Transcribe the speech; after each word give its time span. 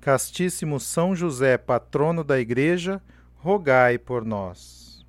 Castíssimo 0.00 0.78
São 0.78 1.14
José, 1.14 1.58
patrono 1.58 2.22
da 2.22 2.38
Igreja, 2.38 3.02
rogai 3.34 3.98
por 3.98 4.24
nós. 4.24 5.04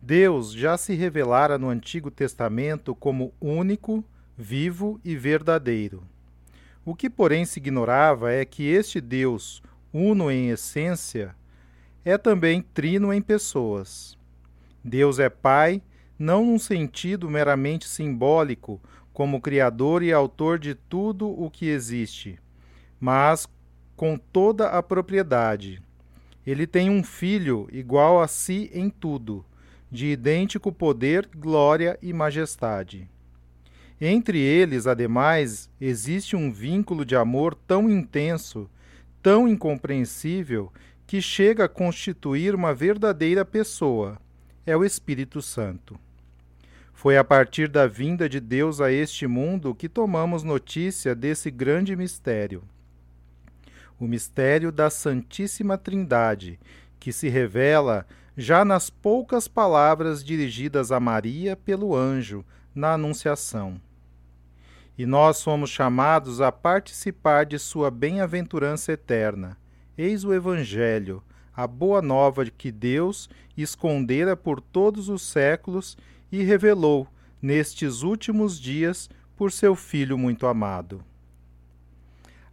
Deus 0.00 0.52
já 0.52 0.78
se 0.78 0.94
revelara 0.94 1.58
no 1.58 1.68
Antigo 1.68 2.08
Testamento 2.08 2.94
como 2.94 3.34
único, 3.40 4.04
vivo 4.36 5.00
e 5.04 5.16
verdadeiro. 5.16 6.04
O 6.84 6.94
que, 6.94 7.10
porém, 7.10 7.44
se 7.44 7.58
ignorava 7.58 8.32
é 8.32 8.44
que 8.44 8.62
este 8.62 9.00
Deus, 9.00 9.60
uno 9.92 10.30
em 10.30 10.50
essência, 10.50 11.34
é 12.04 12.16
também 12.16 12.62
trino 12.62 13.12
em 13.12 13.20
pessoas. 13.20 14.16
Deus 14.84 15.18
é 15.18 15.28
Pai, 15.28 15.82
não 16.16 16.46
num 16.46 16.60
sentido 16.60 17.28
meramente 17.28 17.88
simbólico, 17.88 18.80
como 19.12 19.40
Criador 19.40 20.04
e 20.04 20.12
Autor 20.12 20.60
de 20.60 20.76
tudo 20.76 21.28
o 21.28 21.50
que 21.50 21.66
existe 21.66 22.38
mas 23.00 23.48
com 23.98 24.16
toda 24.16 24.68
a 24.68 24.82
propriedade. 24.82 25.82
Ele 26.46 26.66
tem 26.66 26.88
um 26.88 27.02
filho 27.02 27.68
igual 27.70 28.22
a 28.22 28.28
si 28.28 28.70
em 28.72 28.88
tudo, 28.88 29.44
de 29.90 30.06
idêntico 30.06 30.72
poder, 30.72 31.28
glória 31.36 31.98
e 32.00 32.12
majestade. 32.12 33.08
Entre 34.00 34.38
eles, 34.38 34.86
ademais, 34.86 35.68
existe 35.80 36.36
um 36.36 36.52
vínculo 36.52 37.04
de 37.04 37.16
amor 37.16 37.54
tão 37.54 37.90
intenso, 37.90 38.70
tão 39.20 39.48
incompreensível, 39.48 40.72
que 41.06 41.20
chega 41.20 41.64
a 41.64 41.68
constituir 41.68 42.54
uma 42.54 42.72
verdadeira 42.72 43.44
pessoa. 43.44 44.16
É 44.64 44.76
o 44.76 44.84
Espírito 44.84 45.42
Santo. 45.42 45.98
Foi 46.92 47.16
a 47.16 47.24
partir 47.24 47.68
da 47.68 47.86
vinda 47.86 48.28
de 48.28 48.38
Deus 48.38 48.80
a 48.80 48.92
este 48.92 49.26
mundo 49.26 49.74
que 49.74 49.88
tomamos 49.88 50.42
notícia 50.42 51.14
desse 51.14 51.50
grande 51.50 51.96
mistério 51.96 52.62
o 53.98 54.06
mistério 54.06 54.70
da 54.70 54.90
Santíssima 54.90 55.76
Trindade, 55.76 56.58
que 57.00 57.12
se 57.12 57.28
revela 57.28 58.06
já 58.36 58.64
nas 58.64 58.88
poucas 58.88 59.48
palavras 59.48 60.22
dirigidas 60.22 60.92
a 60.92 61.00
Maria 61.00 61.56
pelo 61.56 61.96
anjo 61.96 62.44
na 62.74 62.92
Anunciação. 62.92 63.80
E 64.96 65.04
nós 65.04 65.38
somos 65.38 65.70
chamados 65.70 66.40
a 66.40 66.52
participar 66.52 67.46
de 67.46 67.58
sua 67.58 67.90
bem-aventurança 67.90 68.92
eterna. 68.92 69.56
Eis 69.96 70.24
o 70.24 70.32
Evangelho, 70.32 71.22
a 71.54 71.66
boa 71.66 72.00
nova 72.00 72.44
que 72.46 72.70
Deus 72.70 73.28
escondera 73.56 74.36
por 74.36 74.60
todos 74.60 75.08
os 75.08 75.22
séculos 75.22 75.96
e 76.30 76.42
revelou 76.42 77.08
nestes 77.42 78.02
últimos 78.02 78.60
dias 78.60 79.10
por 79.36 79.50
seu 79.50 79.74
Filho 79.74 80.16
muito 80.16 80.46
amado. 80.46 81.04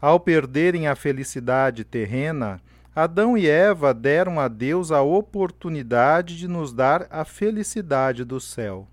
Ao 0.02 0.20
perderem 0.20 0.88
a 0.88 0.96
felicidade 0.96 1.84
terrena, 1.84 2.62
Adão 2.96 3.38
e 3.38 3.48
Eva 3.48 3.94
deram 3.94 4.40
a 4.40 4.48
Deus 4.48 4.92
a 4.92 5.02
oportunidade 5.02 6.38
de 6.38 6.48
nos 6.48 6.72
dar 6.72 7.08
a 7.10 7.26
felicidade 7.26 8.24
do 8.24 8.40
céu. 8.40 8.88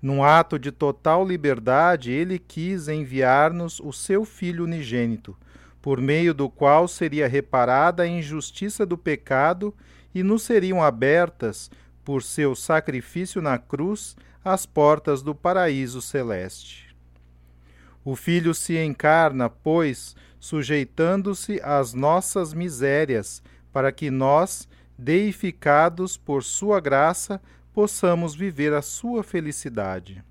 Num 0.00 0.22
ato 0.22 0.58
de 0.58 0.70
total 0.70 1.26
liberdade, 1.26 2.12
ele 2.12 2.38
quis 2.38 2.86
enviar-nos 2.86 3.80
o 3.80 3.92
seu 3.92 4.24
Filho 4.24 4.64
unigênito, 4.64 5.36
por 5.80 6.00
meio 6.00 6.34
do 6.34 6.48
qual 6.48 6.86
seria 6.86 7.26
reparada 7.26 8.02
a 8.02 8.06
injustiça 8.06 8.84
do 8.84 8.96
pecado 8.96 9.74
e 10.14 10.22
nos 10.22 10.42
seriam 10.42 10.82
abertas, 10.82 11.70
por 12.04 12.22
seu 12.22 12.54
sacrifício 12.54 13.42
na 13.42 13.58
cruz, 13.58 14.16
as 14.44 14.64
portas 14.64 15.22
do 15.22 15.34
paraíso 15.34 16.00
celeste. 16.00 16.87
O 18.04 18.16
Filho 18.16 18.54
se 18.54 18.78
encarna, 18.78 19.50
pois, 19.50 20.16
sujeitando-se 20.40 21.60
às 21.62 21.92
nossas 21.92 22.54
misérias, 22.54 23.42
para 23.72 23.92
que 23.92 24.10
nós, 24.10 24.68
deificados 24.96 26.16
por 26.16 26.42
Sua 26.42 26.80
graça, 26.80 27.40
possamos 27.72 28.34
viver 28.34 28.72
a 28.72 28.82
Sua 28.82 29.22
felicidade. 29.22 30.24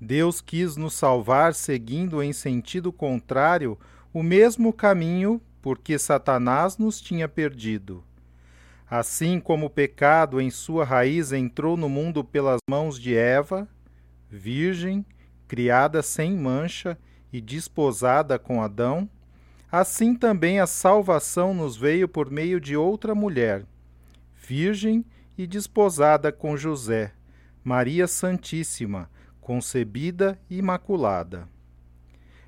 Deus 0.00 0.40
quis 0.40 0.76
nos 0.76 0.94
salvar 0.94 1.54
seguindo 1.54 2.22
em 2.22 2.32
sentido 2.32 2.92
contrário 2.92 3.78
o 4.12 4.22
mesmo 4.22 4.72
caminho 4.72 5.40
porque 5.60 5.98
Satanás 5.98 6.78
nos 6.78 7.00
tinha 7.00 7.28
perdido. 7.28 8.04
Assim 8.88 9.38
como 9.40 9.66
o 9.66 9.70
pecado 9.70 10.40
em 10.40 10.50
sua 10.50 10.84
raiz 10.84 11.32
entrou 11.32 11.76
no 11.76 11.88
mundo 11.88 12.24
pelas 12.24 12.58
mãos 12.70 12.98
de 12.98 13.14
Eva, 13.14 13.68
virgem, 14.30 15.04
criada 15.48 16.02
sem 16.02 16.36
mancha 16.36 16.96
e 17.32 17.40
desposada 17.40 18.38
com 18.38 18.62
Adão, 18.62 19.08
assim 19.72 20.14
também 20.14 20.60
a 20.60 20.66
salvação 20.66 21.54
nos 21.54 21.76
veio 21.76 22.06
por 22.06 22.30
meio 22.30 22.60
de 22.60 22.76
outra 22.76 23.14
mulher, 23.14 23.64
virgem 24.36 25.04
e 25.36 25.46
desposada 25.46 26.30
com 26.30 26.56
José, 26.56 27.12
Maria 27.64 28.06
Santíssima, 28.06 29.10
concebida 29.40 30.38
e 30.48 30.58
imaculada. 30.58 31.48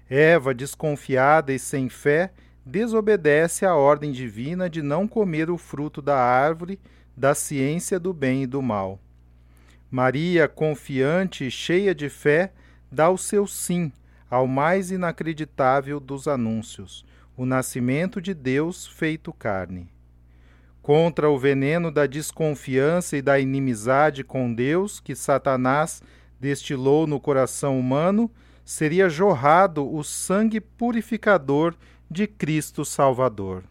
Eva, 0.09 0.53
desconfiada 0.53 1.53
e 1.53 1.59
sem 1.59 1.89
fé, 1.89 2.33
desobedece 2.65 3.65
à 3.65 3.75
ordem 3.75 4.13
divina 4.13 4.69
de 4.69 4.83
não 4.83 5.09
comer 5.09 5.51
o 5.51 5.57
fruto 5.57 6.03
da 6.03 6.17
árvore 6.17 6.79
da 7.17 7.35
ciência 7.35 7.99
do 7.99 8.13
bem 8.13 8.43
e 8.43 8.47
do 8.47 8.61
mal. 8.61 9.01
Maria, 9.91 10.49
confiante 10.49 11.47
e 11.47 11.51
cheia 11.51 11.95
de 11.95 12.09
fé, 12.09 12.53
dá 12.91 13.09
o 13.11 13.19
seu 13.19 13.47
sim 13.47 13.93
ao 14.31 14.47
mais 14.47 14.91
inacreditável 14.91 15.99
dos 15.99 16.29
anúncios, 16.29 17.05
o 17.37 17.45
nascimento 17.45 18.21
de 18.21 18.33
Deus 18.33 18.87
feito 18.87 19.33
carne. 19.33 19.89
Contra 20.83 21.29
o 21.29 21.39
veneno 21.39 21.91
da 21.91 22.07
desconfiança 22.07 23.17
e 23.17 23.23
da 23.23 23.39
inimizade 23.39 24.25
com 24.25 24.53
Deus 24.53 25.01
que 25.01 25.15
Satanás 25.15 26.03
destilou 26.39 27.07
no 27.07 27.21
coração 27.21 27.79
humano, 27.79 28.31
seria 28.65 29.09
jorrado 29.09 29.93
o 29.93 30.03
sangue 30.03 30.61
purificador 30.61 31.75
de 32.11 32.27
Cristo 32.27 32.85
Salvador. 32.85 33.65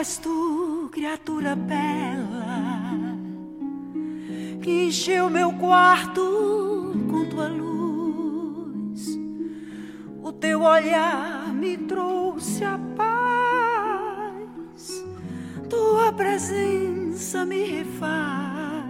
Serás 0.00 0.16
tu, 0.16 0.88
criatura 0.90 1.54
bela, 1.54 3.18
que 4.62 4.86
encheu 4.86 5.28
meu 5.28 5.52
quarto 5.52 6.94
com 7.10 7.26
tua 7.26 7.48
luz. 7.48 9.18
O 10.22 10.32
teu 10.32 10.62
olhar 10.62 11.52
me 11.52 11.76
trouxe 11.76 12.64
a 12.64 12.80
paz, 12.96 15.04
tua 15.68 16.10
presença 16.14 17.44
me 17.44 17.64
refaz. 17.64 18.80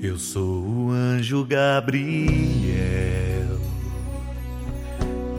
Eu 0.00 0.16
sou 0.16 0.64
o 0.64 0.90
anjo 0.92 1.44
Gabriel 1.44 3.14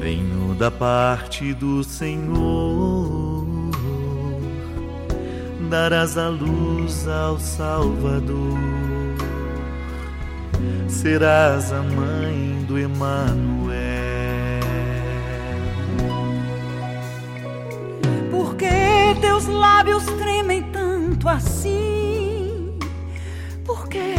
Venho 0.05 0.53
da 0.53 0.69
parte 0.69 1.51
do 1.51 1.83
Senhor, 1.83 2.94
darás 5.69 6.17
a 6.17 6.29
luz 6.29 7.07
ao 7.07 7.39
Salvador. 7.39 8.57
Serás 10.87 11.71
a 11.71 11.81
mãe 11.81 12.63
do 12.67 12.77
Emanuel. 12.77 13.75
Porque 18.31 18.69
teus 19.21 19.47
lábios 19.47 20.05
tremem 20.17 20.63
tanto 20.71 21.27
assim? 21.27 22.77
Porque 23.63 24.15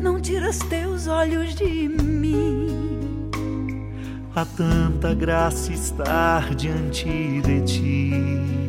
não 0.00 0.20
tiras 0.20 0.58
teus 0.58 1.06
olhos 1.06 1.54
de 1.54 1.88
mim? 1.88 3.30
Há 4.34 4.44
tanta 4.44 5.14
graça 5.14 5.72
estar 5.72 6.54
diante 6.54 7.40
de 7.42 7.60
ti 7.62 8.61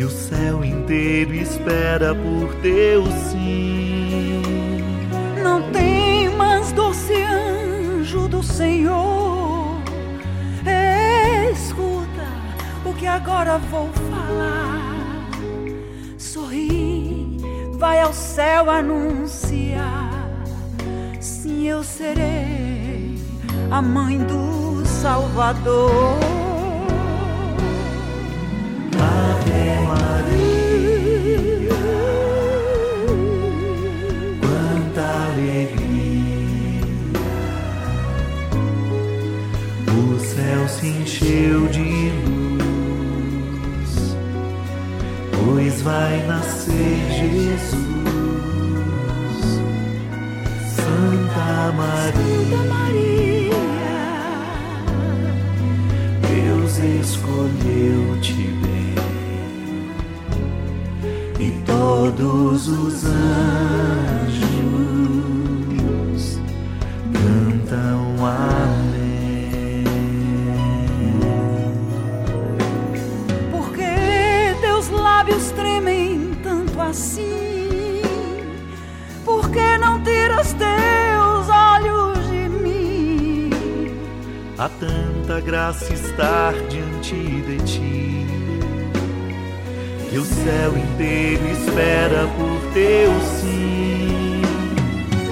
que 0.00 0.04
o 0.04 0.08
céu 0.08 0.64
inteiro 0.64 1.34
espera 1.34 2.14
por 2.14 2.54
teu 2.62 3.04
sim. 3.28 4.40
Não 5.44 5.70
temas, 5.72 6.72
doce 6.72 7.22
anjo 7.22 8.26
do 8.26 8.42
Senhor, 8.42 9.76
escuta 11.52 12.26
o 12.82 12.94
que 12.94 13.06
agora 13.06 13.58
vou 13.58 13.90
falar. 14.10 15.28
Sorri, 16.16 17.36
vai 17.72 18.00
ao 18.00 18.14
céu 18.14 18.70
anunciar. 18.70 20.30
Sim, 21.20 21.68
eu 21.68 21.84
serei 21.84 23.18
a 23.70 23.82
mãe 23.82 24.16
do 24.16 24.82
Salvador. 24.86 26.16
Ave 28.98 29.89
vai 45.90 46.24
nascer 46.26 46.98
Jesus. 47.18 47.80
Santa 50.76 51.72
Maria. 51.76 52.60
Deus 56.28 56.78
escolheu-te 56.78 58.42
bem 58.62 58.94
e 61.40 61.50
todos 61.64 62.68
os 62.68 63.04
anjos 63.04 64.19
graça 85.40 85.92
estar 85.92 86.52
diante 86.68 87.14
de 87.14 87.58
ti 87.64 88.10
que 90.10 90.18
o 90.18 90.24
céu 90.24 90.76
inteiro 90.76 91.46
espera 91.52 92.26
por 92.36 92.72
teu 92.72 93.12
sim. 93.38 94.42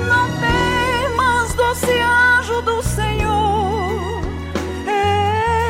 Não 0.07 0.29
temas, 0.39 1.55
doce 1.55 2.01
anjo 2.01 2.63
do 2.63 2.81
Senhor. 2.85 4.23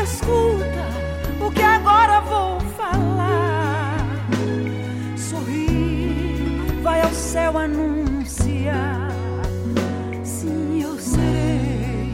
Escuta 0.05 0.85
o 1.41 1.51
que 1.51 1.63
agora 1.63 2.21
vou 2.21 2.61
falar. 2.77 3.97
Sorri, 5.17 6.79
vai 6.83 7.01
ao 7.01 7.13
céu 7.13 7.57
anunciar. 7.57 9.09
Sim, 10.23 10.83
eu 10.83 10.99
serei 10.99 12.13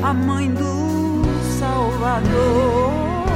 a 0.00 0.14
mãe 0.14 0.48
do 0.48 0.75
Salvador. 2.06 3.26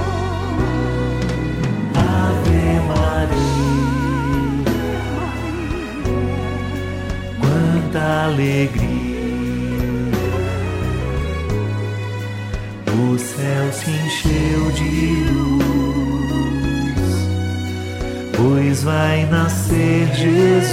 Ave 1.96 2.64
Maria, 2.88 3.42
quanta 7.40 8.02
alegria! 8.26 9.10
O 12.86 13.18
céu 13.18 13.72
se 13.72 13.90
encheu 13.90 14.70
de 14.70 15.24
luz, 15.32 17.10
pois 18.36 18.84
vai 18.84 19.26
nascer 19.26 20.14
Jesus. 20.14 20.70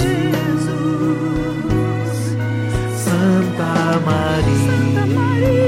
Santa 2.94 3.98
Maria, 4.06 5.67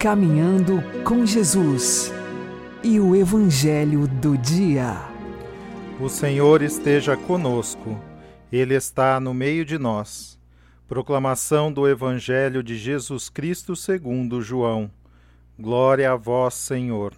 Caminhando 0.00 0.82
com 1.04 1.26
Jesus 1.26 2.10
e 2.82 2.98
o 2.98 3.14
Evangelho 3.14 4.08
do 4.08 4.34
Dia. 4.38 4.96
O 6.00 6.08
Senhor 6.08 6.62
esteja 6.62 7.18
conosco, 7.18 8.00
Ele 8.50 8.74
está 8.74 9.20
no 9.20 9.34
meio 9.34 9.62
de 9.62 9.76
nós. 9.76 10.40
Proclamação 10.88 11.70
do 11.70 11.86
Evangelho 11.86 12.62
de 12.62 12.78
Jesus 12.78 13.28
Cristo 13.28 13.76
segundo 13.76 14.40
João. 14.40 14.90
Glória 15.58 16.10
a 16.10 16.16
vós, 16.16 16.54
Senhor. 16.54 17.12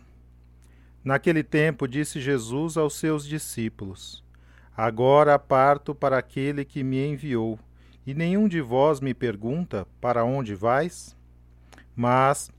Naquele 1.04 1.44
tempo 1.44 1.86
disse 1.86 2.20
Jesus 2.20 2.76
aos 2.76 2.96
seus 2.96 3.24
discípulos: 3.24 4.24
Agora 4.76 5.38
parto 5.38 5.94
para 5.94 6.18
aquele 6.18 6.64
que 6.64 6.82
me 6.82 7.06
enviou, 7.06 7.60
e 8.04 8.12
nenhum 8.12 8.48
de 8.48 8.60
vós 8.60 8.98
me 8.98 9.14
pergunta: 9.14 9.86
Para 10.00 10.24
onde 10.24 10.56
vais? 10.56 11.14
Mas, 11.94 12.50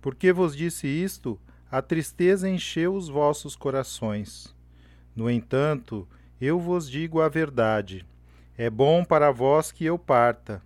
porque 0.00 0.32
vos 0.32 0.56
disse 0.56 0.86
isto, 0.86 1.38
a 1.70 1.80
tristeza 1.80 2.48
encheu 2.48 2.94
os 2.94 3.08
vossos 3.08 3.54
corações. 3.54 4.54
No 5.14 5.30
entanto, 5.30 6.08
eu 6.40 6.58
vos 6.58 6.90
digo 6.90 7.20
a 7.20 7.28
verdade. 7.28 8.04
É 8.56 8.68
bom 8.68 9.04
para 9.04 9.30
vós 9.30 9.70
que 9.70 9.84
eu 9.84 9.98
parta. 9.98 10.62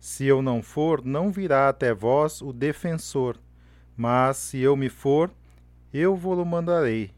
Se 0.00 0.24
eu 0.24 0.40
não 0.42 0.62
for, 0.62 1.04
não 1.04 1.30
virá 1.30 1.68
até 1.68 1.92
vós 1.92 2.40
o 2.40 2.52
defensor. 2.52 3.36
Mas 3.96 4.36
se 4.36 4.58
eu 4.58 4.76
me 4.76 4.88
for, 4.88 5.30
eu 5.92 6.16
vou-lo 6.16 6.44
mandarei. 6.44 7.10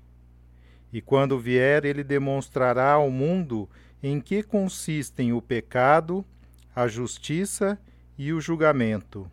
E 0.93 1.01
quando 1.01 1.39
vier, 1.39 1.85
ele 1.85 2.03
demonstrará 2.03 2.93
ao 2.93 3.11
mundo 3.11 3.69
em 4.03 4.21
que 4.21 4.43
consistem 4.43 5.33
o 5.33 5.43
pecado, 5.43 6.25
a 6.75 6.89
justiça 6.89 7.79
e 8.19 8.33
o 8.33 8.41
julgamento. 8.41 9.31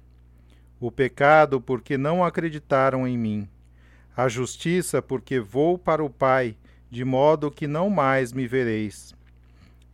O 0.79 0.91
pecado, 0.91 1.60
porque 1.60 1.98
não 1.98 2.24
acreditaram 2.24 3.07
em 3.07 3.17
mim. 3.17 3.50
A 4.15 4.27
justiça, 4.27 5.01
porque 5.01 5.39
vou 5.39 5.77
para 5.77 6.03
o 6.03 6.10
Pai, 6.10 6.55
de 6.89 7.03
modo 7.03 7.51
que 7.51 7.67
não 7.67 7.89
mais 7.89 8.31
me 8.31 8.48
vereis. 8.48 9.15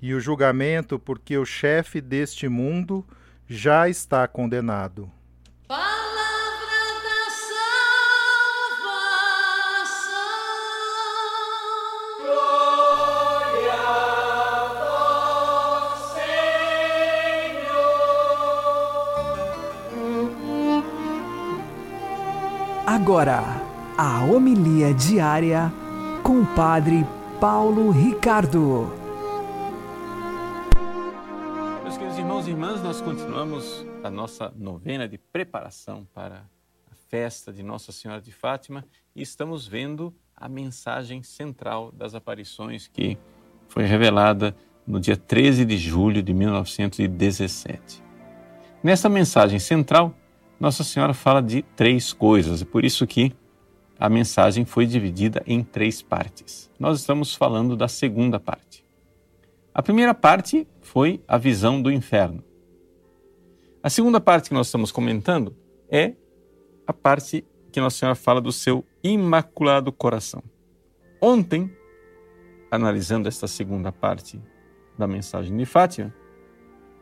E 0.01 0.13
o 0.13 0.19
julgamento, 0.19 0.99
porque 0.99 1.37
o 1.37 1.45
chefe 1.45 2.01
deste 2.01 2.47
mundo 2.49 3.05
já 3.47 3.87
está 3.87 4.27
condenado. 4.27 5.09
Agora, 22.93 23.41
a 23.97 24.23
homilia 24.23 24.93
diária 24.93 25.73
com 26.21 26.41
o 26.41 26.45
Padre 26.45 27.03
Paulo 27.41 27.89
Ricardo. 27.89 28.87
Meus 31.81 31.97
queridos 31.97 32.19
irmãos 32.19 32.47
e 32.47 32.51
irmãs, 32.51 32.83
nós 32.83 33.01
continuamos 33.01 33.83
a 34.03 34.11
nossa 34.11 34.53
novena 34.55 35.07
de 35.07 35.17
preparação 35.17 36.07
para 36.13 36.45
a 36.85 36.95
festa 37.09 37.51
de 37.51 37.63
Nossa 37.63 37.91
Senhora 37.91 38.21
de 38.21 38.31
Fátima 38.31 38.85
e 39.15 39.23
estamos 39.23 39.67
vendo 39.67 40.13
a 40.37 40.47
mensagem 40.47 41.23
central 41.23 41.91
das 41.91 42.13
aparições 42.13 42.87
que 42.87 43.17
foi 43.69 43.85
revelada 43.85 44.55
no 44.85 44.99
dia 44.99 45.17
13 45.17 45.65
de 45.65 45.77
julho 45.79 46.21
de 46.21 46.31
1917. 46.31 48.03
Nessa 48.83 49.09
mensagem 49.09 49.57
central, 49.57 50.15
nossa 50.63 50.81
Senhora 50.81 51.13
fala 51.13 51.41
de 51.41 51.61
três 51.61 52.13
coisas, 52.13 52.61
e 52.61 52.65
por 52.65 52.85
isso 52.85 53.05
que 53.05 53.33
a 53.99 54.07
mensagem 54.07 54.63
foi 54.63 54.85
dividida 54.85 55.43
em 55.45 55.61
três 55.61 56.01
partes. 56.01 56.71
Nós 56.79 57.01
estamos 57.01 57.35
falando 57.35 57.75
da 57.75 57.89
segunda 57.89 58.39
parte. 58.39 58.85
A 59.73 59.83
primeira 59.83 60.13
parte 60.13 60.65
foi 60.79 61.21
a 61.27 61.37
visão 61.37 61.81
do 61.81 61.91
inferno. 61.91 62.41
A 63.83 63.89
segunda 63.89 64.21
parte 64.21 64.47
que 64.47 64.53
nós 64.53 64.67
estamos 64.67 64.89
comentando 64.89 65.53
é 65.89 66.13
a 66.87 66.93
parte 66.93 67.45
que 67.69 67.81
Nossa 67.81 67.97
Senhora 67.97 68.15
fala 68.15 68.39
do 68.39 68.53
seu 68.53 68.85
imaculado 69.03 69.91
coração. 69.91 70.41
Ontem, 71.21 71.69
analisando 72.71 73.27
esta 73.27 73.47
segunda 73.47 73.91
parte 73.91 74.41
da 74.97 75.07
mensagem 75.07 75.57
de 75.57 75.65
Fátima, 75.65 76.15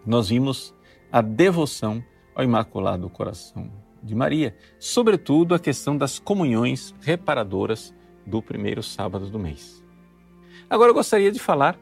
nós 0.04 0.30
vimos 0.30 0.74
a 1.12 1.22
devoção 1.22 2.04
ao 2.36 2.44
Imaculado 2.44 3.10
Coração 3.10 3.72
de 4.02 4.16
Maria, 4.16 4.56
sobretudo 4.80 5.54
a 5.54 5.60
questão 5.60 5.96
das 5.98 6.18
comunhões 6.18 6.96
reparadoras 7.02 7.94
do 8.26 8.42
primeiro 8.42 8.82
sábado 8.82 9.30
do 9.30 9.38
mês. 9.38 9.84
Agora 10.70 10.90
eu 10.90 10.94
gostaria 10.94 11.32
de 11.32 11.40
falar 11.40 11.78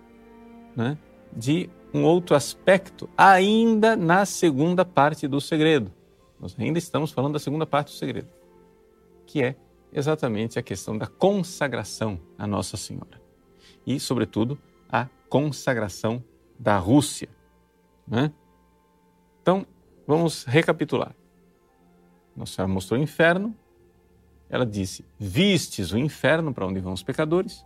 né, 0.75 0.97
de 1.31 1.69
um 1.93 2.03
outro 2.03 2.35
aspecto, 2.35 3.09
ainda 3.17 3.95
na 3.95 4.25
segunda 4.25 4.83
parte 4.83 5.27
do 5.27 5.39
segredo. 5.39 5.91
Nós 6.39 6.55
ainda 6.57 6.79
estamos 6.79 7.11
falando 7.11 7.33
da 7.33 7.39
segunda 7.39 7.65
parte 7.65 7.87
do 7.87 7.97
segredo, 7.97 8.27
que 9.25 9.41
é 9.41 9.55
exatamente 9.91 10.59
a 10.59 10.61
questão 10.61 10.97
da 10.97 11.07
consagração 11.07 12.19
a 12.37 12.45
Nossa 12.45 12.77
Senhora. 12.77 13.19
E, 13.85 13.99
sobretudo, 13.99 14.57
a 14.89 15.07
consagração 15.27 16.23
da 16.57 16.77
Rússia. 16.77 17.29
Né? 18.07 18.31
Então, 19.41 19.65
Vamos 20.09 20.43
recapitular. 20.43 21.15
Nossa 22.35 22.53
Senhora 22.53 22.73
mostrou 22.73 22.99
o 22.99 23.03
inferno. 23.03 23.55
Ela 24.49 24.65
disse: 24.65 25.05
Vistes 25.19 25.91
o 25.91 25.99
inferno 25.99 26.51
para 26.51 26.65
onde 26.65 26.79
vão 26.79 26.93
os 26.93 27.03
pecadores. 27.03 27.63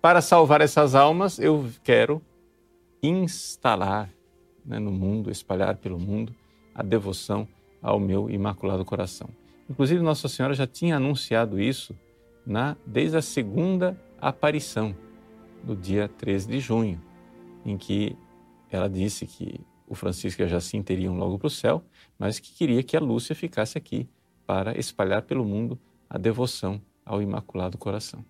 Para 0.00 0.22
salvar 0.22 0.62
essas 0.62 0.94
almas, 0.94 1.38
eu 1.38 1.70
quero 1.84 2.22
instalar 3.02 4.08
né, 4.64 4.78
no 4.78 4.90
mundo, 4.90 5.30
espalhar 5.30 5.76
pelo 5.76 5.98
mundo 5.98 6.34
a 6.74 6.82
devoção 6.82 7.46
ao 7.82 8.00
meu 8.00 8.30
imaculado 8.30 8.82
coração. 8.82 9.28
Inclusive, 9.68 10.00
Nossa 10.00 10.26
Senhora 10.26 10.54
já 10.54 10.66
tinha 10.66 10.96
anunciado 10.96 11.60
isso 11.60 11.94
na, 12.46 12.78
desde 12.86 13.18
a 13.18 13.20
segunda 13.20 13.94
aparição, 14.18 14.96
do 15.62 15.76
dia 15.76 16.08
13 16.08 16.48
de 16.48 16.60
junho, 16.60 16.98
em 17.62 17.76
que 17.76 18.16
ela 18.70 18.88
disse 18.88 19.26
que 19.26 19.60
o 19.88 19.94
Francisco 19.94 20.42
e 20.42 20.44
a 20.44 20.48
Jacinta 20.48 20.92
iriam 20.92 21.16
logo 21.16 21.38
para 21.38 21.46
o 21.46 21.50
céu, 21.50 21.82
mas 22.18 22.38
que 22.38 22.52
queria 22.52 22.82
que 22.82 22.96
a 22.96 23.00
Lúcia 23.00 23.34
ficasse 23.34 23.78
aqui 23.78 24.08
para 24.46 24.78
espalhar 24.78 25.22
pelo 25.22 25.44
mundo 25.44 25.78
a 26.08 26.18
devoção 26.18 26.80
ao 27.04 27.22
Imaculado 27.22 27.78
Coração. 27.78 28.24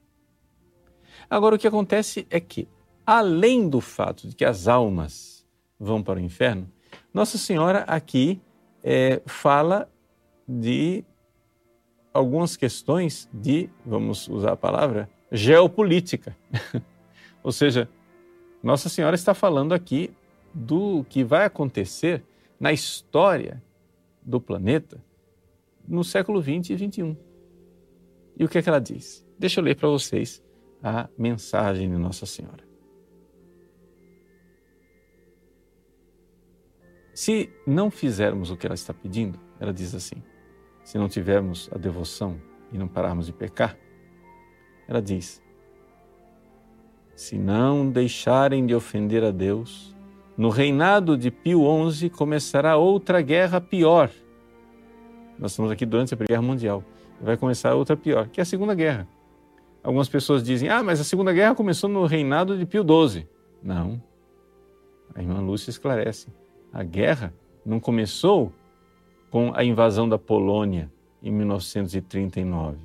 Agora, 1.29 1.57
o 1.57 1.59
que 1.59 1.67
acontece 1.67 2.27
é 2.31 2.41
que, 2.41 2.69
além 3.05 3.69
do 3.69 3.81
fato 3.81 4.29
de 4.29 4.35
que 4.35 4.45
as 4.45 4.69
almas 4.69 5.47
vão 5.79 6.03
para 6.03 6.19
o 6.19 6.23
inferno, 6.23 6.71
Nossa 7.12 7.38
Senhora 7.38 7.81
aqui 7.81 8.41
é, 8.83 9.21
fala 9.27 9.91
de 10.47 11.05
algumas 12.12 12.57
questões 12.57 13.29
de, 13.33 13.69
vamos 13.85 14.29
usar 14.29 14.53
a 14.53 14.57
palavra, 14.57 15.09
geopolítica. 15.31 16.37
Ou 17.43 17.53
seja, 17.53 17.88
Nossa 18.62 18.88
Senhora 18.88 19.15
está 19.15 19.35
falando 19.35 19.73
aqui 19.73 20.11
do 20.59 21.05
que 21.09 21.23
vai 21.23 21.45
acontecer 21.45 22.25
na 22.59 22.73
história 22.73 23.62
do 24.21 24.41
planeta 24.41 25.00
no 25.87 26.03
século 26.03 26.41
20 26.41 26.71
e 26.71 26.77
21. 26.77 27.17
E 28.37 28.45
o 28.45 28.49
que 28.49 28.59
é 28.59 28.62
que 28.62 28.69
ela 28.69 28.81
diz? 28.81 29.25
Deixa 29.38 29.61
eu 29.61 29.65
ler 29.65 29.77
para 29.77 29.88
vocês 29.88 30.43
a 30.83 31.09
mensagem 31.17 31.88
de 31.88 31.97
Nossa 31.97 32.27
Senhora. 32.27 32.67
Se 37.15 37.50
não 37.65 37.91
fizermos 37.91 38.50
o 38.50 38.57
que 38.57 38.67
ela 38.67 38.75
está 38.75 38.93
pedindo, 38.93 39.38
ela 39.61 39.73
diz 39.73 39.95
assim: 39.95 40.23
se 40.85 40.99
não 40.99 41.09
tivermos 41.09 41.69
a 41.73 41.79
devoção 41.79 42.41
e 42.73 42.79
não 42.79 42.88
pararmos 42.88 43.27
de 43.27 43.33
pecar, 43.33 43.79
ela 44.88 45.00
diz: 45.00 45.41
se 47.15 47.38
não 47.38 47.91
deixarem 47.91 48.67
de 48.67 48.75
ofender 48.75 49.25
a 49.25 49.31
Deus, 49.31 49.97
no 50.38 50.50
reinado 50.50 51.18
de 51.18 51.33
Pio 51.33 51.64
XI 51.90 52.09
começará 52.09 52.76
outra 52.76 53.21
guerra 53.21 53.61
pior. 53.61 54.09
Nós 55.37 55.50
estamos 55.50 55.68
aqui 55.73 55.85
durante 55.85 56.14
a 56.14 56.16
Primeira 56.16 56.40
Guerra 56.40 56.52
Mundial. 56.52 56.85
Vai 57.21 57.37
começar 57.37 57.75
outra 57.75 57.97
pior, 57.97 58.28
que 58.28 58.40
é 58.40 58.42
a 58.42 58.45
Segunda 58.45 58.73
Guerra. 58.73 59.09
Algumas 59.83 60.09
pessoas 60.09 60.45
dizem, 60.45 60.68
ah, 60.68 60.80
mas 60.80 61.00
a 61.00 61.04
Segunda 61.04 61.33
Guerra 61.33 61.57
começou 61.57 61.90
no 61.90 62.07
reinado 62.07 62.57
de 62.57 62.64
Pio 62.64 62.85
XII. 62.85 63.26
Não. 63.61 64.00
A 65.12 65.21
irmã 65.21 65.40
Lúcia 65.40 65.71
esclarece. 65.71 66.28
A 66.73 66.85
guerra 66.85 67.35
não 67.66 67.80
começou 67.80 68.52
com 69.30 69.52
a 69.57 69.64
invasão 69.64 70.09
da 70.09 70.18
Polônia 70.18 70.88
em 71.21 71.33
1939. 71.33 72.78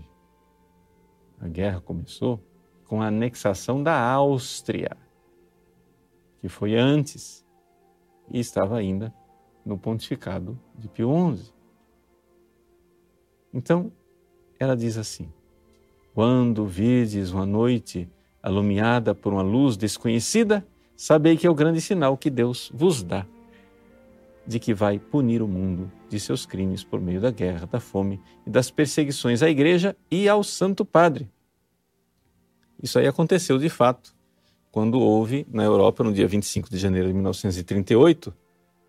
A 1.39 1.47
guerra 1.47 1.79
começou 1.81 2.39
com 2.87 2.99
a 2.99 3.07
anexação 3.07 3.83
da 3.83 3.95
Áustria, 3.99 4.97
que 6.39 6.49
foi 6.49 6.75
antes 6.75 7.42
e 8.29 8.39
estava 8.39 8.77
ainda 8.77 9.13
no 9.65 9.77
pontificado 9.77 10.59
de 10.77 10.87
Pio 10.87 11.35
XI. 11.35 11.53
Então, 13.53 13.91
ela 14.59 14.75
diz 14.75 14.97
assim: 14.97 15.31
Quando 16.13 16.65
virdes 16.65 17.31
uma 17.31 17.45
noite 17.45 18.09
alumiada 18.41 19.15
por 19.15 19.33
uma 19.33 19.41
luz 19.41 19.77
desconhecida, 19.77 20.65
sabei 20.95 21.37
que 21.37 21.47
é 21.47 21.49
o 21.49 21.55
grande 21.55 21.79
sinal 21.79 22.17
que 22.17 22.29
Deus 22.29 22.71
vos 22.73 23.03
dá 23.03 23.25
de 24.45 24.59
que 24.59 24.73
vai 24.73 24.99
punir 24.99 25.41
o 25.41 25.47
mundo 25.47 25.91
de 26.09 26.19
seus 26.19 26.45
crimes 26.45 26.83
por 26.83 26.99
meio 26.99 27.21
da 27.21 27.31
guerra, 27.31 27.65
da 27.65 27.79
fome 27.79 28.21
e 28.45 28.49
das 28.49 28.69
perseguições 28.69 29.41
à 29.41 29.49
Igreja 29.49 29.95
e 30.11 30.27
ao 30.27 30.43
Santo 30.43 30.83
Padre. 30.83 31.29
Isso 32.81 32.99
aí 32.99 33.07
aconteceu 33.07 33.57
de 33.57 33.69
fato 33.69 34.12
quando 34.73 34.99
houve 34.99 35.45
na 35.51 35.63
Europa, 35.63 36.03
no 36.03 36.11
dia 36.11 36.27
25 36.27 36.67
de 36.67 36.79
janeiro 36.79 37.07
de 37.07 37.13
1938, 37.13 38.33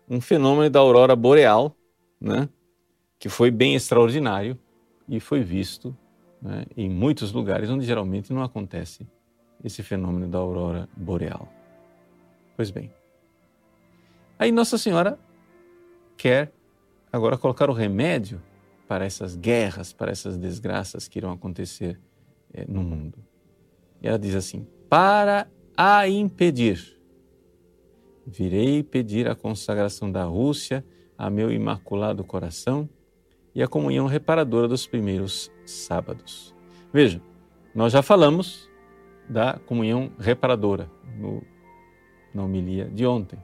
um 0.09 0.19
fenômeno 0.19 0.67
da 0.67 0.79
aurora 0.79 1.15
boreal, 1.15 1.77
né, 2.19 2.49
que 3.19 3.29
foi 3.29 3.51
bem 3.51 3.75
extraordinário 3.75 4.57
e 5.07 5.19
foi 5.19 5.43
visto 5.43 5.95
né, 6.41 6.65
em 6.75 6.89
muitos 6.89 7.31
lugares 7.31 7.69
onde 7.69 7.85
geralmente 7.85 8.33
não 8.33 8.41
acontece 8.41 9.07
esse 9.63 9.83
fenômeno 9.83 10.27
da 10.27 10.39
aurora 10.39 10.89
boreal. 10.97 11.47
Pois 12.55 12.71
bem, 12.71 12.91
aí 14.39 14.51
Nossa 14.51 14.79
Senhora 14.79 15.19
quer 16.17 16.51
agora 17.13 17.37
colocar 17.37 17.69
o 17.69 17.73
remédio 17.73 18.41
para 18.87 19.05
essas 19.05 19.35
guerras, 19.35 19.93
para 19.93 20.11
essas 20.11 20.35
desgraças 20.35 21.07
que 21.07 21.19
irão 21.19 21.31
acontecer 21.31 22.01
é, 22.51 22.65
no 22.67 22.81
mundo. 22.81 23.19
E 24.01 24.07
ela 24.07 24.17
diz 24.17 24.33
assim: 24.33 24.65
para 24.89 25.47
a 25.77 26.07
impedir. 26.07 26.95
Virei 28.25 28.81
pedir 28.81 29.29
a 29.29 29.35
consagração 29.35 30.11
da 30.11 30.23
Rússia 30.23 30.85
a 31.17 31.29
meu 31.29 31.51
imaculado 31.51 32.23
coração 32.23 32.89
e 33.53 33.61
a 33.61 33.67
comunhão 33.67 34.07
reparadora 34.07 34.67
dos 34.67 34.87
primeiros 34.87 35.51
sábados. 35.65 36.53
Veja, 36.91 37.21
nós 37.73 37.93
já 37.93 38.01
falamos 38.01 38.69
da 39.29 39.59
comunhão 39.65 40.11
reparadora 40.19 40.89
no, 41.17 41.41
na 42.33 42.43
homilia 42.43 42.85
de 42.85 43.05
ontem. 43.05 43.39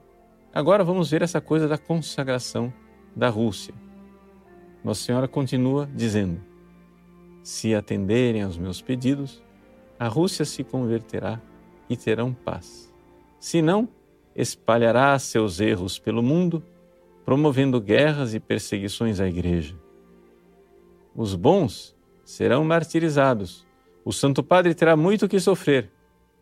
Agora 0.54 0.84
vamos 0.84 1.12
ver 1.12 1.22
essa 1.22 1.40
coisa 1.40 1.68
da 1.68 1.78
consagração 1.78 2.74
da 3.16 3.30
Rússia. 3.30 3.74
Nossa 4.84 5.04
Senhora 5.04 5.28
continua 5.28 5.90
dizendo: 5.94 6.42
Se 7.44 7.74
atenderem 7.76 8.42
aos 8.42 8.58
meus 8.58 8.82
pedidos, 8.82 9.42
a 10.00 10.08
Rússia 10.08 10.44
se 10.44 10.64
converterá 10.64 11.42
e 11.92 11.98
terão 11.98 12.34
paz. 12.34 12.90
Se 13.38 13.62
não, 13.62 13.90
espalhará 14.34 15.20
seus 15.20 15.60
erros 15.60 16.00
pelo 16.00 16.24
mundo, 16.24 16.64
promovendo 17.26 17.82
guerras 17.82 18.34
e 18.34 18.40
perseguições 18.40 19.20
à 19.20 19.28
Igreja. 19.28 19.76
Os 21.14 21.36
bons 21.36 21.94
serão 22.24 22.64
martirizados. 22.64 23.68
O 24.06 24.14
Santo 24.14 24.42
Padre 24.42 24.74
terá 24.74 24.96
muito 24.96 25.28
que 25.28 25.38
sofrer. 25.38 25.92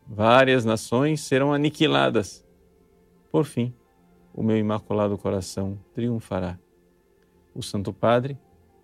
Várias 0.07 0.63
nações 0.63 1.21
serão 1.21 1.51
aniquiladas. 1.51 2.45
Por 3.31 3.43
fim, 3.43 3.73
o 4.31 4.43
meu 4.43 4.55
imaculado 4.55 5.17
coração 5.17 5.79
triunfará. 5.95 6.59
O 7.55 7.63
Santo 7.63 7.91
Padre 7.91 8.37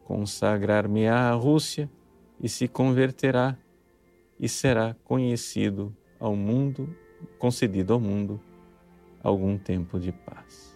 consagrar-me-á 0.04 1.30
à 1.30 1.34
Rússia 1.34 1.88
e 2.42 2.50
se 2.50 2.68
converterá 2.68 3.56
e 4.40 4.50
será 4.50 4.96
conhecido 5.04 5.96
ao 6.26 6.36
mundo, 6.36 6.90
concedido 7.38 7.94
ao 7.94 8.00
mundo 8.00 8.42
algum 9.22 9.58
tempo 9.58 10.00
de 10.00 10.12
paz. 10.12 10.76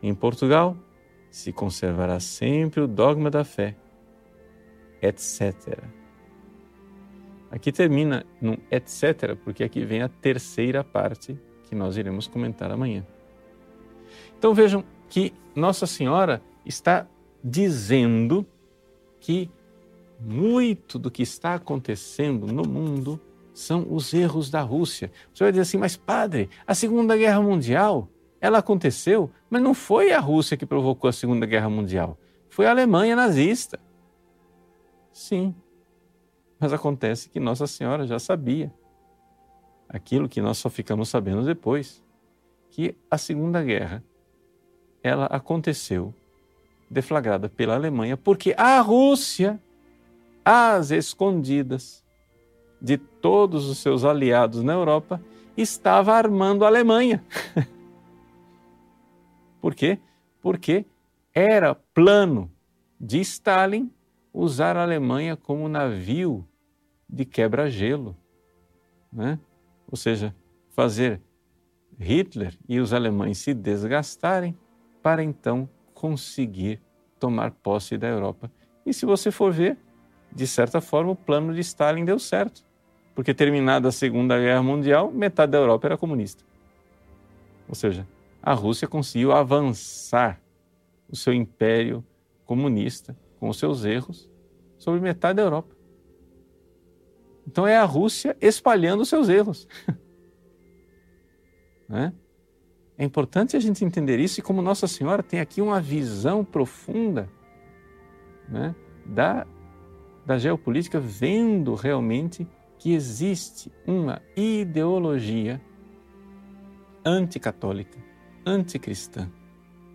Em 0.00 0.14
Portugal, 0.14 0.76
se 1.30 1.52
conservará 1.52 2.20
sempre 2.20 2.80
o 2.80 2.86
dogma 2.86 3.28
da 3.28 3.44
fé, 3.44 3.76
etc. 5.02 5.82
Aqui 7.50 7.72
termina 7.72 8.24
num 8.40 8.56
etc, 8.70 9.36
porque 9.42 9.64
aqui 9.64 9.84
vem 9.84 10.02
a 10.02 10.08
terceira 10.08 10.84
parte 10.84 11.36
que 11.68 11.74
nós 11.74 11.96
iremos 11.96 12.28
comentar 12.28 12.70
amanhã. 12.70 13.04
Então 14.38 14.54
vejam 14.54 14.84
que 15.08 15.32
Nossa 15.56 15.86
Senhora 15.86 16.40
está 16.64 17.06
dizendo 17.42 18.46
que 19.18 19.50
muito 20.20 21.00
do 21.00 21.10
que 21.10 21.22
está 21.22 21.54
acontecendo 21.54 22.46
no 22.46 22.62
mundo 22.62 23.20
são 23.60 23.86
os 23.90 24.12
erros 24.14 24.50
da 24.50 24.62
Rússia. 24.62 25.12
Você 25.32 25.44
vai 25.44 25.52
dizer 25.52 25.62
assim, 25.62 25.76
mas 25.76 25.96
padre, 25.96 26.48
a 26.66 26.74
Segunda 26.74 27.16
Guerra 27.16 27.40
Mundial, 27.40 28.08
ela 28.40 28.58
aconteceu, 28.58 29.30
mas 29.48 29.62
não 29.62 29.74
foi 29.74 30.12
a 30.12 30.18
Rússia 30.18 30.56
que 30.56 30.64
provocou 30.64 31.08
a 31.08 31.12
Segunda 31.12 31.44
Guerra 31.46 31.68
Mundial, 31.68 32.18
foi 32.48 32.66
a 32.66 32.70
Alemanha 32.70 33.14
nazista. 33.14 33.78
Sim, 35.12 35.54
mas 36.58 36.72
acontece 36.72 37.28
que 37.28 37.38
Nossa 37.38 37.66
Senhora 37.66 38.06
já 38.06 38.18
sabia 38.18 38.72
aquilo 39.88 40.28
que 40.28 40.40
nós 40.40 40.56
só 40.58 40.70
ficamos 40.70 41.08
sabendo 41.08 41.44
depois, 41.44 42.02
que 42.70 42.96
a 43.10 43.18
Segunda 43.18 43.62
Guerra 43.62 44.02
ela 45.02 45.26
aconteceu 45.26 46.14
deflagrada 46.88 47.48
pela 47.48 47.74
Alemanha 47.74 48.16
porque 48.16 48.54
a 48.56 48.80
Rússia 48.80 49.60
às 50.44 50.90
escondidas 50.90 51.99
de 52.80 52.96
todos 52.96 53.68
os 53.68 53.78
seus 53.78 54.04
aliados 54.04 54.62
na 54.62 54.72
Europa, 54.72 55.20
estava 55.56 56.14
armando 56.14 56.64
a 56.64 56.68
Alemanha. 56.68 57.24
Por 59.60 59.74
quê? 59.74 59.98
Porque 60.40 60.86
era 61.34 61.74
plano 61.74 62.50
de 62.98 63.20
Stalin 63.20 63.90
usar 64.32 64.76
a 64.76 64.82
Alemanha 64.82 65.36
como 65.36 65.68
navio 65.68 66.46
de 67.08 67.24
quebra-gelo, 67.24 68.16
né? 69.12 69.38
ou 69.90 69.96
seja, 69.96 70.34
fazer 70.70 71.20
Hitler 71.98 72.56
e 72.68 72.78
os 72.78 72.92
alemães 72.92 73.38
se 73.38 73.52
desgastarem 73.52 74.56
para 75.02 75.22
então 75.22 75.68
conseguir 75.92 76.80
tomar 77.18 77.50
posse 77.50 77.98
da 77.98 78.08
Europa. 78.08 78.50
E 78.86 78.94
se 78.94 79.04
você 79.04 79.30
for 79.30 79.52
ver, 79.52 79.76
de 80.32 80.46
certa 80.46 80.80
forma, 80.80 81.12
o 81.12 81.16
plano 81.16 81.52
de 81.52 81.60
Stalin 81.60 82.04
deu 82.04 82.18
certo, 82.18 82.64
porque 83.14 83.34
terminada 83.34 83.88
a 83.88 83.92
Segunda 83.92 84.38
Guerra 84.38 84.62
Mundial, 84.62 85.10
metade 85.10 85.52
da 85.52 85.58
Europa 85.58 85.88
era 85.88 85.98
comunista. 85.98 86.44
Ou 87.68 87.74
seja, 87.74 88.06
a 88.42 88.52
Rússia 88.52 88.88
conseguiu 88.88 89.32
avançar 89.32 90.40
o 91.08 91.16
seu 91.16 91.32
império 91.32 92.04
comunista, 92.44 93.16
com 93.38 93.48
os 93.48 93.58
seus 93.58 93.84
erros, 93.84 94.28
sobre 94.78 95.00
metade 95.00 95.36
da 95.36 95.42
Europa. 95.42 95.74
Então 97.46 97.66
é 97.66 97.76
a 97.76 97.84
Rússia 97.84 98.36
espalhando 98.40 99.00
os 99.00 99.08
seus 99.08 99.28
erros. 99.28 99.68
né? 101.88 102.12
É 102.96 103.04
importante 103.04 103.56
a 103.56 103.60
gente 103.60 103.84
entender 103.84 104.18
isso 104.18 104.40
e 104.40 104.42
como 104.42 104.60
Nossa 104.60 104.86
Senhora 104.86 105.22
tem 105.22 105.40
aqui 105.40 105.60
uma 105.60 105.80
visão 105.80 106.44
profunda 106.44 107.28
né, 108.48 108.74
da 109.06 109.46
da 110.24 110.38
geopolítica, 110.38 111.00
vendo 111.00 111.74
realmente 111.74 112.46
que 112.80 112.94
existe 112.94 113.70
uma 113.86 114.22
ideologia 114.34 115.60
anticatólica, 117.04 117.98
anticristã, 118.44 119.30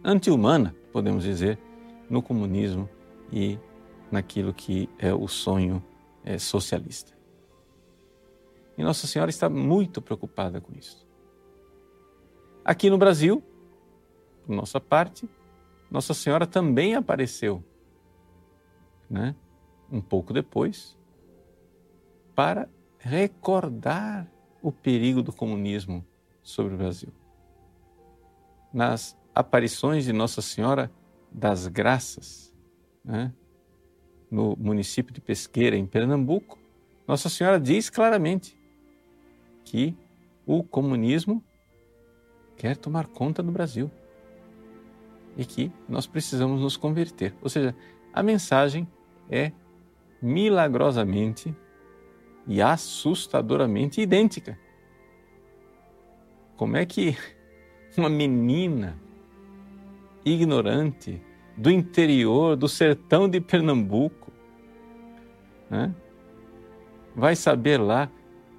anti-humana, 0.04 0.76
podemos 0.94 1.24
dizer, 1.24 1.58
no 2.08 2.22
comunismo 2.22 2.88
e 3.34 3.58
naquilo 4.12 4.54
que 4.54 4.88
é 5.00 5.12
o 5.12 5.28
sonho 5.28 5.84
é, 6.24 6.38
socialista. 6.38 7.12
E 8.78 8.84
Nossa 8.84 9.08
Senhora 9.08 9.32
está 9.32 9.50
muito 9.50 10.00
preocupada 10.00 10.62
com 10.62 10.72
isso. 10.78 11.08
Aqui 12.64 12.88
no 12.88 13.00
Brasil, 13.00 13.44
por 14.46 14.56
nossa 14.56 14.80
parte, 14.80 15.28
Nossa 15.90 16.14
Senhora 16.14 16.46
também 16.46 16.94
apareceu, 16.94 17.64
né? 19.10 19.36
um 19.92 20.02
pouco 20.02 20.32
depois, 20.32 20.96
para 22.36 22.70
recordar 23.06 24.28
o 24.64 24.72
perigo 24.72 25.22
do 25.22 25.32
comunismo 25.32 26.04
sobre 26.42 26.74
o 26.74 26.78
Brasil. 26.78 27.14
Nas 28.74 29.16
aparições 29.34 30.06
de 30.06 30.12
Nossa 30.12 30.42
Senhora 30.42 30.92
das 31.32 31.68
Graças, 31.68 32.52
né, 33.04 33.32
no 34.30 34.56
município 34.58 35.14
de 35.14 35.22
Pesqueira, 35.22 35.76
em 35.76 35.86
Pernambuco, 35.86 36.58
Nossa 37.08 37.30
Senhora 37.30 37.60
diz 37.60 37.92
claramente 37.92 38.58
que 39.64 39.96
o 40.44 40.64
comunismo 40.64 41.44
quer 42.58 42.76
tomar 42.76 43.06
conta 43.06 43.44
do 43.44 43.52
Brasil 43.52 43.92
e 45.38 45.46
que 45.46 45.72
nós 45.88 46.08
precisamos 46.08 46.60
nos 46.60 46.76
converter. 46.76 47.36
Ou 47.40 47.50
seja, 47.50 47.76
a 48.12 48.24
mensagem 48.24 48.88
é 49.30 49.52
milagrosamente 50.20 51.56
e 52.48 52.62
assustadoramente 52.62 54.02
idêntica. 54.02 54.58
Como 56.56 56.78
é 56.78 56.86
que 56.86 57.18
uma 57.98 58.10
menina 58.10 58.98
ignorante 60.24 61.22
do 61.56 61.72
interior, 61.72 62.56
do 62.56 62.68
sertão 62.68 63.30
de 63.30 63.40
Pernambuco, 63.40 64.32
né, 65.70 65.94
vai 67.16 67.36
saber 67.36 67.80
lá 67.80 68.10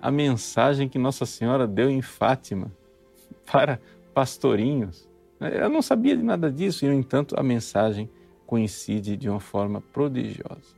a 0.00 0.10
mensagem 0.10 0.88
que 0.88 0.98
Nossa 0.98 1.26
Senhora 1.26 1.66
deu 1.66 1.90
em 1.90 2.00
Fátima 2.00 2.72
para 3.50 3.80
pastorinhos? 4.14 5.08
Eu 5.40 5.68
não 5.68 5.82
sabia 5.82 6.16
de 6.16 6.22
nada 6.22 6.50
disso 6.50 6.84
e, 6.84 6.88
no 6.88 6.94
entanto, 6.94 7.38
a 7.38 7.42
mensagem 7.42 8.08
coincide 8.46 9.16
de 9.16 9.28
uma 9.28 9.40
forma 9.40 9.82
prodigiosa. 9.92 10.74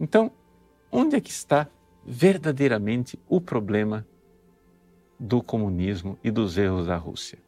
Então, 0.00 0.30
onde 0.90 1.16
é 1.16 1.20
que 1.20 1.30
está 1.30 1.68
verdadeiramente 2.04 3.18
o 3.28 3.40
problema 3.40 4.06
do 5.18 5.42
comunismo 5.42 6.18
e 6.22 6.30
dos 6.30 6.56
erros 6.56 6.86
da 6.86 6.96
Rússia? 6.96 7.38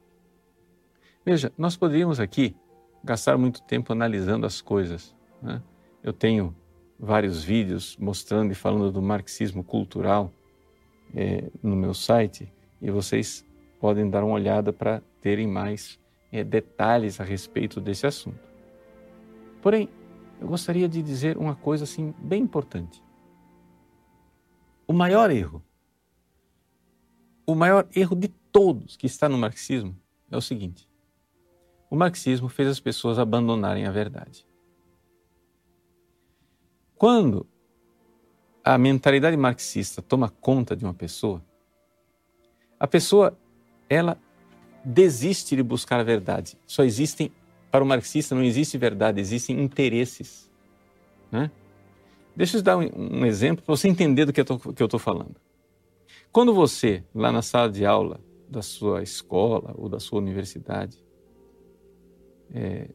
Veja, 1.24 1.53
nós 1.59 1.77
poderíamos 1.77 2.18
aqui 2.20 2.57
gastar 3.05 3.37
muito 3.37 3.62
tempo 3.62 3.92
analisando 3.92 4.46
as 4.46 4.61
coisas. 4.61 5.14
Né? 5.42 5.62
Eu 6.03 6.12
tenho 6.12 6.55
vários 6.98 7.44
vídeos 7.44 7.96
mostrando 7.98 8.53
e 8.53 8.55
falando 8.55 8.90
do 8.90 9.01
marxismo 9.01 9.62
cultural 9.62 10.33
é, 11.14 11.44
no 11.62 11.77
meu 11.77 11.94
site 11.94 12.53
e 12.81 12.90
vocês 12.90 13.44
podem 13.81 14.09
dar 14.09 14.24
uma 14.24 14.35
olhada 14.35 14.72
para 14.72 15.03
terem 15.20 15.46
mais 15.46 15.98
é, 16.33 16.42
detalhes 16.42 17.20
a 17.20 17.24
respeito 17.24 17.81
desse 17.81 18.07
assunto. 18.07 18.40
Porém, 19.62 19.88
eu 20.40 20.46
gostaria 20.46 20.88
de 20.88 21.03
dizer 21.03 21.37
uma 21.37 21.55
coisa 21.55 21.85
assim 21.85 22.14
bem 22.18 22.42
importante. 22.42 23.03
O 24.88 24.92
maior 24.94 25.31
erro, 25.31 25.62
o 27.46 27.55
maior 27.55 27.87
erro 27.94 28.16
de 28.16 28.29
todos 28.29 28.96
que 28.96 29.07
está 29.07 29.29
no 29.29 29.37
marxismo 29.37 29.94
é 30.31 30.37
o 30.37 30.40
seguinte: 30.40 30.88
o 31.90 31.94
marxismo 31.94 32.48
fez 32.48 32.68
as 32.68 32.81
pessoas 32.81 33.18
abandonarem 33.18 33.85
a 33.85 33.90
verdade. 33.90 34.46
Quando 36.96 37.46
a 38.64 38.79
mentalidade 38.79 39.37
marxista 39.37 40.01
toma 40.01 40.31
conta 40.31 40.74
de 40.74 40.85
uma 40.85 40.94
pessoa, 40.94 41.44
a 42.81 42.87
pessoa 42.87 43.38
ela 43.90 44.18
desiste 44.83 45.55
de 45.55 45.62
buscar 45.62 46.01
a 46.01 46.03
verdade. 46.03 46.59
Só 46.66 46.83
existem 46.83 47.31
para 47.70 47.85
o 47.85 47.87
marxista 47.87 48.35
não 48.35 48.42
existe 48.42 48.79
verdade, 48.79 49.20
existem 49.20 49.61
interesses. 49.61 50.51
Né? 51.31 51.51
Deixa 52.38 52.57
eu 52.57 52.62
dar 52.62 52.77
um, 52.77 52.88
um 52.94 53.27
exemplo 53.27 53.64
para 53.64 53.74
você 53.74 53.88
entender 53.88 54.24
do 54.24 54.33
que 54.33 54.40
eu 54.40 54.85
estou 54.85 55.01
falando. 55.01 55.35
Quando 56.31 56.55
você, 56.55 57.03
lá 57.12 57.33
na 57.33 57.42
sala 57.42 57.68
de 57.68 57.85
aula 57.85 58.20
da 58.48 58.62
sua 58.62 59.03
escola 59.03 59.74
ou 59.77 59.88
da 59.88 59.98
sua 59.98 60.20
universidade, 60.20 61.05
é, 62.55 62.90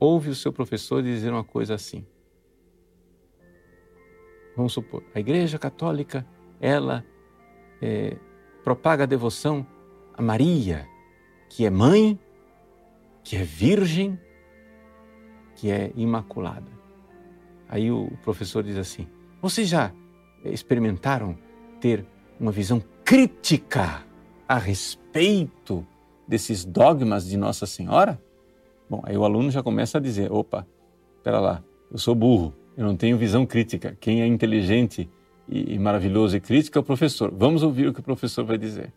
ouve 0.00 0.30
o 0.30 0.34
seu 0.34 0.50
professor 0.54 1.02
dizer 1.02 1.30
uma 1.30 1.44
coisa 1.44 1.74
assim: 1.74 2.06
vamos 4.56 4.72
supor, 4.72 5.04
a 5.14 5.20
Igreja 5.20 5.58
Católica, 5.58 6.26
ela 6.58 7.04
é, 7.82 8.16
propaga 8.64 9.02
a 9.02 9.06
devoção 9.06 9.66
a 10.14 10.22
Maria, 10.22 10.88
que 11.50 11.66
é 11.66 11.68
mãe, 11.68 12.18
que 13.22 13.36
é 13.36 13.42
virgem, 13.42 14.18
que 15.56 15.70
é 15.70 15.92
imaculada. 15.94 16.73
Aí 17.74 17.90
o 17.90 18.08
professor 18.22 18.62
diz 18.62 18.76
assim: 18.76 19.04
vocês 19.42 19.68
já 19.68 19.90
experimentaram 20.44 21.36
ter 21.80 22.06
uma 22.38 22.52
visão 22.52 22.80
crítica 23.04 24.06
a 24.48 24.58
respeito 24.58 25.84
desses 26.26 26.64
dogmas 26.64 27.26
de 27.26 27.36
Nossa 27.36 27.66
Senhora? 27.66 28.22
Bom, 28.88 29.02
aí 29.02 29.18
o 29.18 29.24
aluno 29.24 29.50
já 29.50 29.60
começa 29.60 29.98
a 29.98 30.00
dizer: 30.00 30.30
opa, 30.30 30.64
espera 31.16 31.40
lá, 31.40 31.64
eu 31.90 31.98
sou 31.98 32.14
burro, 32.14 32.54
eu 32.76 32.86
não 32.86 32.96
tenho 32.96 33.18
visão 33.18 33.44
crítica. 33.44 33.98
Quem 34.00 34.22
é 34.22 34.26
inteligente 34.28 35.10
e, 35.48 35.76
maravilhoso 35.76 36.36
e 36.36 36.40
crítico 36.40 36.78
é 36.78 36.80
o 36.80 36.84
professor. 36.84 37.34
Vamos 37.36 37.64
ouvir 37.64 37.88
o 37.88 37.92
que 37.92 37.98
o 37.98 38.04
professor 38.04 38.44
vai 38.44 38.56
dizer. 38.56 38.92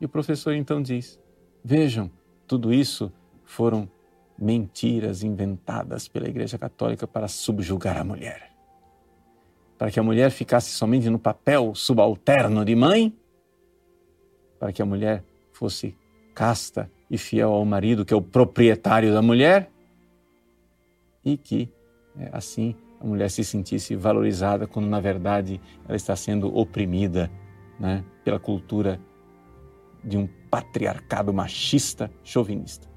E 0.00 0.04
o 0.04 0.08
professor 0.08 0.52
então 0.52 0.82
diz: 0.82 1.16
vejam, 1.64 2.10
tudo 2.44 2.74
isso 2.74 3.12
foram 3.44 3.88
mentiras 4.38 5.22
inventadas 5.22 6.08
pela 6.08 6.28
Igreja 6.28 6.58
Católica 6.58 7.06
para 7.06 7.28
subjugar 7.28 7.96
a 7.96 8.04
mulher. 8.04 8.50
Para 9.78 9.90
que 9.90 9.98
a 9.98 10.02
mulher 10.02 10.30
ficasse 10.30 10.70
somente 10.70 11.08
no 11.10 11.18
papel 11.18 11.74
subalterno 11.74 12.64
de 12.64 12.74
mãe, 12.74 13.16
para 14.58 14.72
que 14.72 14.80
a 14.80 14.86
mulher 14.86 15.24
fosse 15.52 15.96
casta 16.34 16.90
e 17.10 17.18
fiel 17.18 17.52
ao 17.52 17.64
marido, 17.64 18.04
que 18.04 18.14
é 18.14 18.16
o 18.16 18.22
proprietário 18.22 19.12
da 19.12 19.20
mulher, 19.20 19.70
e 21.24 21.36
que 21.36 21.68
é, 22.18 22.30
assim 22.32 22.74
a 23.00 23.04
mulher 23.04 23.30
se 23.30 23.42
sentisse 23.42 23.96
valorizada 23.96 24.66
quando 24.66 24.86
na 24.86 25.00
verdade 25.00 25.60
ela 25.86 25.96
está 25.96 26.14
sendo 26.14 26.56
oprimida 26.56 27.30
né, 27.78 28.04
pela 28.24 28.38
cultura 28.38 29.00
de 30.04 30.16
um 30.16 30.28
patriarcado 30.50 31.32
machista 31.32 32.10
chauvinista. 32.22 32.91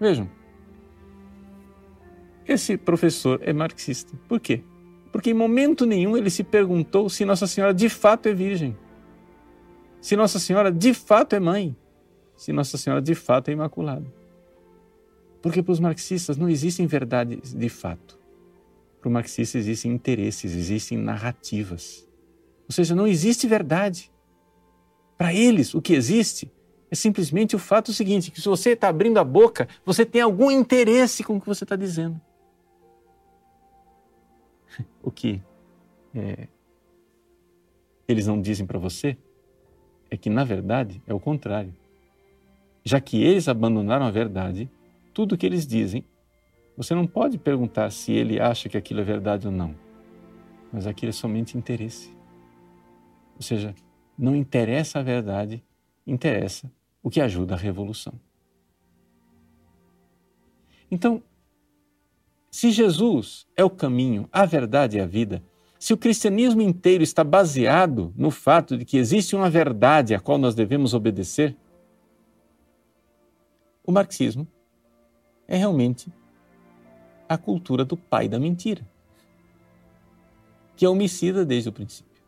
Vejam, 0.00 0.28
esse 2.46 2.76
professor 2.76 3.40
é 3.42 3.52
marxista. 3.52 4.16
Por 4.28 4.40
quê? 4.40 4.62
Porque 5.12 5.30
em 5.30 5.34
momento 5.34 5.84
nenhum 5.84 6.16
ele 6.16 6.30
se 6.30 6.44
perguntou 6.44 7.08
se 7.08 7.24
Nossa 7.24 7.46
Senhora 7.46 7.74
de 7.74 7.88
fato 7.88 8.26
é 8.26 8.32
virgem, 8.32 8.76
se 10.00 10.16
Nossa 10.16 10.38
Senhora 10.38 10.70
de 10.70 10.94
fato 10.94 11.34
é 11.34 11.40
mãe, 11.40 11.76
se 12.36 12.52
Nossa 12.52 12.78
Senhora 12.78 13.02
de 13.02 13.14
fato 13.14 13.48
é 13.48 13.52
imaculada. 13.52 14.06
Porque 15.42 15.62
para 15.62 15.72
os 15.72 15.80
marxistas 15.80 16.36
não 16.36 16.48
existem 16.48 16.86
verdades 16.86 17.52
de 17.52 17.68
fato. 17.68 18.18
Para 19.00 19.08
o 19.08 19.12
marxista 19.12 19.58
existem 19.58 19.92
interesses, 19.92 20.54
existem 20.54 20.98
narrativas. 20.98 22.08
Ou 22.68 22.72
seja, 22.72 22.94
não 22.94 23.06
existe 23.06 23.46
verdade. 23.46 24.10
Para 25.16 25.32
eles, 25.32 25.74
o 25.74 25.80
que 25.80 25.94
existe 25.94 26.50
é 26.90 26.94
simplesmente 26.94 27.54
o 27.54 27.58
fato 27.58 27.92
seguinte: 27.92 28.30
que 28.30 28.40
se 28.40 28.48
você 28.48 28.70
está 28.70 28.88
abrindo 28.88 29.18
a 29.18 29.24
boca, 29.24 29.68
você 29.84 30.04
tem 30.04 30.20
algum 30.20 30.50
interesse 30.50 31.22
com 31.22 31.36
o 31.36 31.40
que 31.40 31.46
você 31.46 31.64
está 31.64 31.76
dizendo. 31.76 32.20
O 35.02 35.10
que 35.10 35.42
é, 36.14 36.48
eles 38.06 38.26
não 38.26 38.40
dizem 38.40 38.66
para 38.66 38.78
você 38.78 39.16
é 40.10 40.16
que, 40.16 40.28
na 40.28 40.44
verdade, 40.44 41.02
é 41.06 41.14
o 41.14 41.20
contrário. 41.20 41.74
Já 42.84 43.00
que 43.00 43.22
eles 43.22 43.48
abandonaram 43.48 44.06
a 44.06 44.10
verdade, 44.10 44.70
tudo 45.14 45.34
o 45.34 45.38
que 45.38 45.46
eles 45.46 45.66
dizem, 45.66 46.04
você 46.76 46.94
não 46.94 47.06
pode 47.06 47.38
perguntar 47.38 47.90
se 47.90 48.12
ele 48.12 48.38
acha 48.38 48.68
que 48.68 48.76
aquilo 48.76 49.00
é 49.00 49.04
verdade 49.04 49.46
ou 49.46 49.52
não. 49.52 49.74
Mas 50.72 50.86
aquilo 50.86 51.10
é 51.10 51.12
somente 51.12 51.56
interesse. 51.56 52.14
Ou 53.34 53.42
seja, 53.42 53.74
não 54.16 54.36
interessa 54.36 54.98
a 54.98 55.02
verdade, 55.02 55.64
interessa 56.06 56.70
o 57.08 57.10
que 57.10 57.22
ajuda 57.22 57.54
a 57.54 57.56
revolução. 57.56 58.12
Então, 60.90 61.22
se 62.50 62.70
Jesus 62.70 63.46
é 63.56 63.64
o 63.64 63.70
caminho, 63.70 64.28
a 64.30 64.44
verdade 64.44 64.98
e 64.98 65.00
a 65.00 65.06
vida, 65.06 65.42
se 65.78 65.94
o 65.94 65.96
cristianismo 65.96 66.60
inteiro 66.60 67.02
está 67.02 67.24
baseado 67.24 68.12
no 68.14 68.30
fato 68.30 68.76
de 68.76 68.84
que 68.84 68.98
existe 68.98 69.34
uma 69.34 69.48
verdade 69.48 70.14
a 70.14 70.20
qual 70.20 70.36
nós 70.36 70.54
devemos 70.54 70.92
obedecer, 70.92 71.56
o 73.86 73.90
marxismo 73.90 74.46
é 75.46 75.56
realmente 75.56 76.12
a 77.26 77.38
cultura 77.38 77.86
do 77.86 77.96
pai 77.96 78.28
da 78.28 78.38
mentira, 78.38 78.86
que 80.76 80.84
é 80.84 80.88
homicida 80.90 81.42
desde 81.42 81.70
o 81.70 81.72
princípio. 81.72 82.22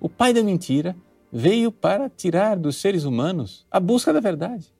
O 0.00 0.08
pai 0.08 0.32
da 0.32 0.42
mentira 0.42 0.96
veio 1.36 1.70
para 1.70 2.08
tirar 2.08 2.56
dos 2.56 2.76
seres 2.76 3.04
humanos 3.04 3.66
a 3.70 3.78
busca 3.78 4.10
da 4.10 4.20
verdade. 4.20 4.72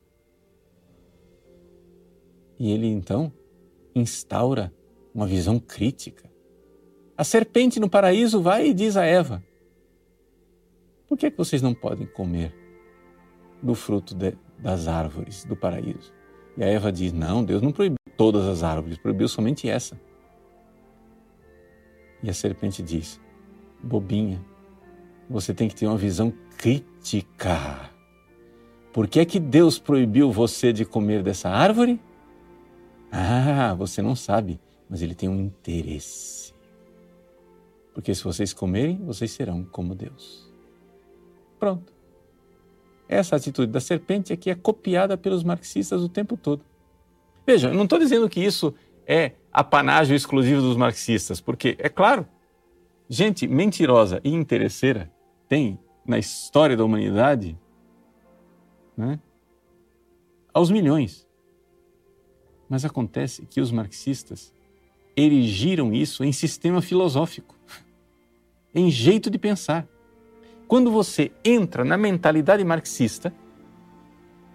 E 2.58 2.72
ele 2.72 2.86
então 2.86 3.30
instaura 3.94 4.72
uma 5.14 5.26
visão 5.26 5.58
crítica. 5.58 6.30
A 7.14 7.24
serpente 7.24 7.78
no 7.78 7.90
paraíso 7.90 8.40
vai 8.40 8.68
e 8.68 8.74
diz 8.74 8.96
a 8.96 9.04
Eva: 9.04 9.44
Por 11.06 11.18
que, 11.18 11.26
é 11.26 11.30
que 11.30 11.36
vocês 11.36 11.60
não 11.60 11.74
podem 11.74 12.06
comer 12.06 12.54
do 13.62 13.74
fruto 13.74 14.14
de, 14.14 14.34
das 14.58 14.88
árvores 14.88 15.44
do 15.44 15.54
paraíso? 15.54 16.10
E 16.56 16.64
a 16.64 16.66
Eva 16.66 16.90
diz: 16.90 17.12
Não, 17.12 17.44
Deus 17.44 17.60
não 17.60 17.70
proibiu 17.70 17.98
todas 18.16 18.46
as 18.46 18.62
árvores, 18.62 18.96
proibiu 18.96 19.28
somente 19.28 19.68
essa. 19.68 20.00
E 22.22 22.30
a 22.30 22.34
serpente 22.34 22.82
diz: 22.82 23.20
Bobinha, 23.82 24.42
você 25.28 25.52
tem 25.52 25.68
que 25.68 25.74
ter 25.74 25.86
uma 25.86 25.98
visão 25.98 26.32
crítica. 26.56 27.90
Por 28.92 29.06
que 29.06 29.20
é 29.20 29.24
que 29.24 29.38
Deus 29.38 29.78
proibiu 29.78 30.32
você 30.32 30.72
de 30.72 30.84
comer 30.84 31.22
dessa 31.22 31.50
árvore? 31.50 32.00
Ah, 33.12 33.74
você 33.74 34.00
não 34.00 34.16
sabe, 34.16 34.58
mas 34.88 35.02
ele 35.02 35.14
tem 35.14 35.28
um 35.28 35.40
interesse. 35.40 36.54
Porque 37.94 38.14
se 38.14 38.24
vocês 38.24 38.52
comerem, 38.52 39.04
vocês 39.04 39.30
serão 39.30 39.64
como 39.64 39.94
Deus. 39.94 40.52
Pronto. 41.58 41.92
Essa 43.08 43.36
atitude 43.36 43.70
da 43.70 43.80
serpente 43.80 44.32
aqui 44.32 44.50
é 44.50 44.54
copiada 44.54 45.16
pelos 45.16 45.44
marxistas 45.44 46.02
o 46.02 46.08
tempo 46.08 46.36
todo. 46.36 46.62
Veja, 47.46 47.68
eu 47.68 47.74
não 47.74 47.84
estou 47.84 47.98
dizendo 47.98 48.28
que 48.28 48.40
isso 48.40 48.74
é 49.06 49.32
apanágio 49.52 50.16
exclusivo 50.16 50.60
dos 50.60 50.76
marxistas, 50.76 51.40
porque, 51.40 51.76
é 51.78 51.88
claro, 51.88 52.26
gente 53.08 53.46
mentirosa 53.46 54.20
e 54.24 54.30
interesseira 54.34 55.10
tem 55.48 55.78
na 56.06 56.18
história 56.18 56.76
da 56.76 56.84
humanidade 56.84 57.58
né, 58.96 59.18
aos 60.52 60.70
milhões. 60.70 61.26
Mas 62.68 62.84
acontece 62.84 63.46
que 63.46 63.60
os 63.60 63.70
marxistas 63.70 64.52
erigiram 65.16 65.92
isso 65.92 66.24
em 66.24 66.32
sistema 66.32 66.82
filosófico, 66.82 67.54
em 68.74 68.90
jeito 68.90 69.30
de 69.30 69.38
pensar. 69.38 69.86
Quando 70.66 70.90
você 70.90 71.30
entra 71.44 71.84
na 71.84 71.96
mentalidade 71.96 72.64
marxista, 72.64 73.32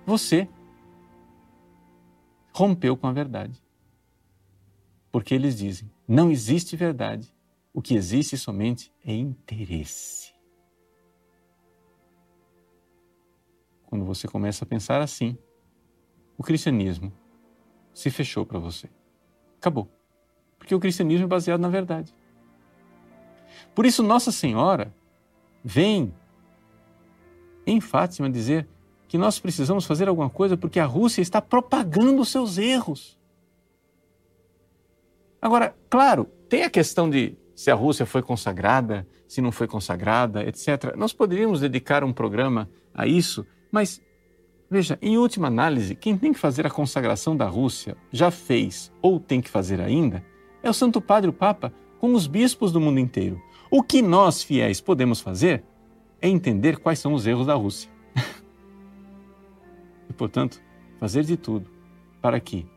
você 0.06 0.48
rompeu 2.54 2.98
com 2.98 3.08
a 3.08 3.14
verdade. 3.14 3.62
Porque 5.12 5.34
eles 5.34 5.58
dizem: 5.58 5.90
não 6.08 6.30
existe 6.30 6.76
verdade, 6.76 7.34
o 7.74 7.82
que 7.82 7.96
existe 7.96 8.38
somente 8.38 8.92
é 9.06 9.14
interesse. 9.14 10.21
Quando 13.92 14.06
você 14.06 14.26
começa 14.26 14.64
a 14.64 14.68
pensar 14.68 15.02
assim, 15.02 15.38
o 16.38 16.44
cristianismo 16.44 17.12
se 17.94 18.10
fechou 18.10 18.46
para 18.46 18.58
você. 18.58 18.90
Acabou. 19.60 19.92
Porque 20.58 20.74
o 20.74 20.80
cristianismo 20.80 21.26
é 21.26 21.28
baseado 21.28 21.60
na 21.60 21.68
verdade. 21.68 22.16
Por 23.76 23.86
isso, 23.86 24.02
Nossa 24.02 24.32
Senhora 24.32 24.96
vem 25.62 26.14
em 27.68 27.82
Fátima 27.82 28.30
dizer 28.30 28.66
que 29.10 29.18
nós 29.18 29.40
precisamos 29.40 29.86
fazer 29.86 30.08
alguma 30.08 30.30
coisa 30.30 30.56
porque 30.56 30.80
a 30.80 30.86
Rússia 30.86 31.22
está 31.22 31.42
propagando 31.42 32.22
os 32.22 32.30
seus 32.30 32.58
erros. 32.58 33.20
Agora, 35.42 35.76
claro, 35.90 36.24
tem 36.48 36.64
a 36.64 36.70
questão 36.70 37.10
de 37.10 37.36
se 37.54 37.70
a 37.70 37.76
Rússia 37.76 38.06
foi 38.06 38.22
consagrada, 38.22 39.06
se 39.28 39.42
não 39.42 39.52
foi 39.52 39.68
consagrada, 39.68 40.46
etc. 40.46 40.96
Nós 40.96 41.12
poderíamos 41.12 41.60
dedicar 41.60 42.06
um 42.06 42.14
programa 42.14 42.70
a 42.94 43.06
isso 43.06 43.46
mas, 43.72 44.02
veja, 44.70 44.98
em 45.02 45.18
última 45.18 45.48
análise, 45.48 45.96
quem 45.96 46.18
tem 46.18 46.34
que 46.34 46.40
fazer 46.40 46.68
a 46.68 46.70
consagração 46.70 47.36
da 47.36 47.46
Rússia, 47.46 47.96
já 48.12 48.30
fez 48.30 48.92
ou 49.02 49.20
tem 49.20 49.42
que 49.42 49.50
fazer 49.50 49.80
ainda, 49.80 50.24
é 50.62 50.70
o 50.70 50.74
Santo 50.74 51.02
Padre 51.02 51.30
o 51.30 51.34
Papa 51.34 51.74
com 52.00 52.14
os 52.14 52.28
bispos 52.28 52.72
do 52.72 52.82
mundo 52.82 53.00
inteiro. 53.00 53.42
O 53.70 53.82
que 53.82 54.02
nós, 54.02 54.44
fiéis, 54.44 54.82
podemos 54.82 55.22
fazer 55.22 55.64
é 56.22 56.28
entender 56.28 56.78
quais 56.78 57.00
são 57.00 57.14
os 57.14 57.26
erros 57.26 57.48
da 57.48 57.56
Rússia. 57.56 57.90
e, 60.10 60.14
portanto, 60.14 60.62
fazer 61.00 61.24
de 61.24 61.38
tudo 61.38 61.70
para 62.22 62.40
que 62.40 62.68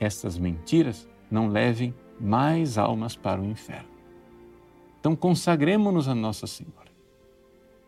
estas 0.00 0.38
mentiras 0.38 1.08
não 1.30 1.48
levem 1.48 1.94
mais 2.20 2.78
almas 2.78 3.16
para 3.16 3.40
o 3.40 3.44
inferno. 3.44 3.88
Então 4.98 5.14
consagremos-nos 5.14 6.08
a 6.08 6.14
Nossa 6.14 6.46
Senhora. 6.46 6.90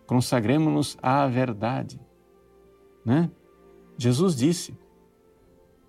Consagremos-nos 0.07 0.97
à 1.03 1.27
verdade, 1.27 1.99
né? 3.07 3.31
Jesus 3.97 4.35
disse 4.35 4.77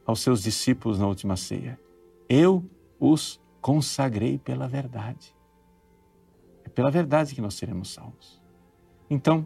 aos 0.06 0.20
seus 0.22 0.44
discípulos 0.44 1.00
na 1.00 1.08
última 1.08 1.36
ceia: 1.36 1.80
Eu 2.30 2.64
os 3.00 3.42
consagrei 3.60 4.38
pela 4.38 4.68
verdade. 4.68 5.36
É 6.64 6.70
pela 6.70 6.92
verdade 6.92 7.34
que 7.34 7.42
nós 7.42 7.56
seremos 7.56 7.92
salvos. 7.92 8.40
Então, 9.10 9.46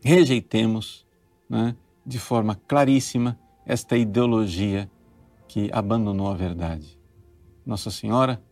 rejeitemos 0.00 1.04
né, 1.48 1.74
de 2.06 2.18
forma 2.18 2.54
claríssima 2.54 3.38
esta 3.66 3.96
ideologia 3.96 4.88
que 5.48 5.68
abandonou 5.72 6.28
a 6.30 6.34
verdade. 6.34 6.98
Nossa 7.66 7.90
Senhora, 7.90 8.42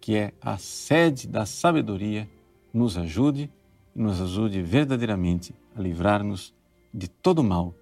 que 0.00 0.16
é 0.16 0.32
a 0.40 0.58
sede 0.58 1.28
da 1.28 1.46
sabedoria, 1.46 2.28
nos 2.72 2.98
ajude 2.98 3.50
e 3.94 4.02
nos 4.02 4.20
ajude 4.20 4.60
verdadeiramente 4.60 5.54
a 5.74 5.80
livrar-nos 5.80 6.54
de 6.92 7.08
todo 7.08 7.42
mal, 7.42 7.74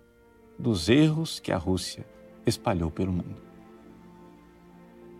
dos 0.58 0.88
erros 0.88 1.40
que 1.40 1.52
a 1.52 1.56
Rússia 1.56 2.06
espalhou 2.46 2.90
pelo 2.90 3.12
mundo. 3.12 3.36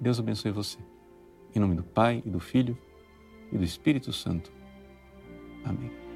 Deus 0.01 0.19
abençoe 0.19 0.51
você. 0.51 0.79
Em 1.55 1.61
nome 1.61 1.75
do 1.75 1.83
Pai 1.83 2.23
e 2.25 2.31
do 2.31 2.41
Filho 2.41 2.77
e 3.51 3.59
do 3.59 3.65
Espírito 3.65 4.13
Santo. 4.13 4.53
Amém. 5.65 6.08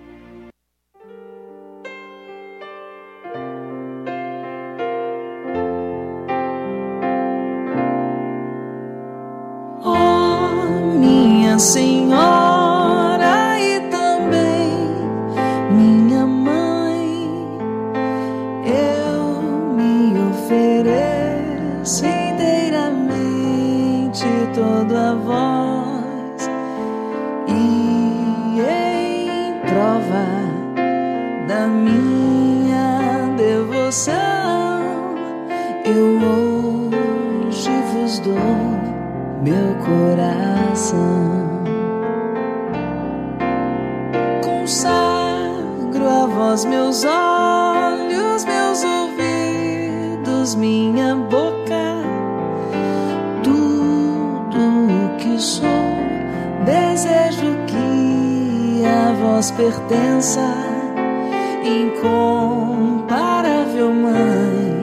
Incomparável 61.65 63.93
Mãe. 63.93 64.83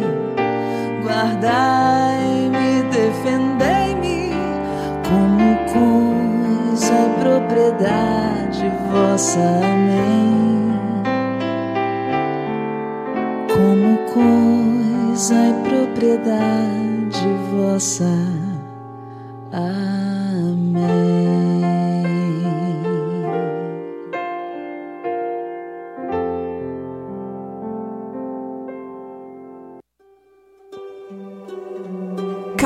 Guardai-me, 1.03 2.83
defendei-me 2.83 4.31
como 5.07 5.57
coisa 5.73 6.99
propriedade 7.19 8.65
vossa. 8.91 9.45
Amém. 9.63 10.71
Como 13.47 13.97
coisa 14.13 15.35
e 15.35 15.53
propriedade 15.67 17.27
vossa. 17.51 18.13
Amém. 19.51 19.88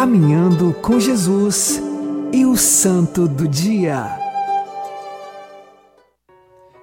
Caminhando 0.03 0.73
com 0.81 0.99
Jesus 0.99 1.81
e 2.33 2.45
o 2.45 2.57
Santo 2.57 3.25
do 3.25 3.47
Dia. 3.47 4.19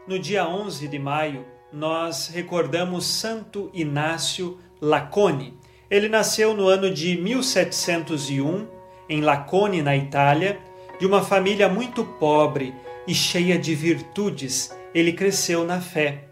No 0.09 0.19
dia 0.19 0.49
11 0.49 0.89
de 0.89 0.99
maio, 0.99 1.45
nós 1.71 2.29
recordamos 2.29 3.05
Santo 3.05 3.71
Inácio 3.75 4.59
Lacone. 4.81 5.53
Ele 5.91 6.09
nasceu 6.09 6.55
no 6.55 6.67
ano 6.67 6.91
de 6.91 7.19
1701 7.19 8.67
em 9.07 9.21
Lacone, 9.21 9.83
na 9.83 9.95
Itália, 9.95 10.59
de 10.99 11.05
uma 11.05 11.23
família 11.23 11.69
muito 11.69 12.03
pobre 12.03 12.75
e 13.07 13.15
cheia 13.15 13.59
de 13.59 13.75
virtudes. 13.75 14.75
Ele 14.95 15.13
cresceu 15.13 15.67
na 15.67 15.79
fé. 15.79 16.25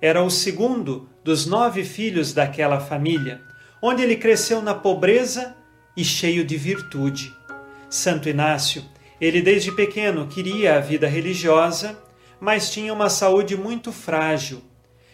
Era 0.00 0.24
o 0.24 0.28
segundo 0.28 1.08
dos 1.22 1.46
nove 1.46 1.84
filhos 1.84 2.34
daquela 2.34 2.80
família, 2.80 3.40
onde 3.80 4.02
ele 4.02 4.16
cresceu 4.16 4.60
na 4.60 4.74
pobreza 4.74 5.61
e 5.96 6.04
cheio 6.04 6.44
de 6.44 6.56
virtude. 6.56 7.34
Santo 7.88 8.28
Inácio, 8.28 8.84
ele 9.20 9.42
desde 9.42 9.70
pequeno 9.72 10.26
queria 10.26 10.76
a 10.76 10.80
vida 10.80 11.06
religiosa, 11.06 11.98
mas 12.40 12.70
tinha 12.70 12.92
uma 12.92 13.08
saúde 13.08 13.56
muito 13.56 13.92
frágil. 13.92 14.62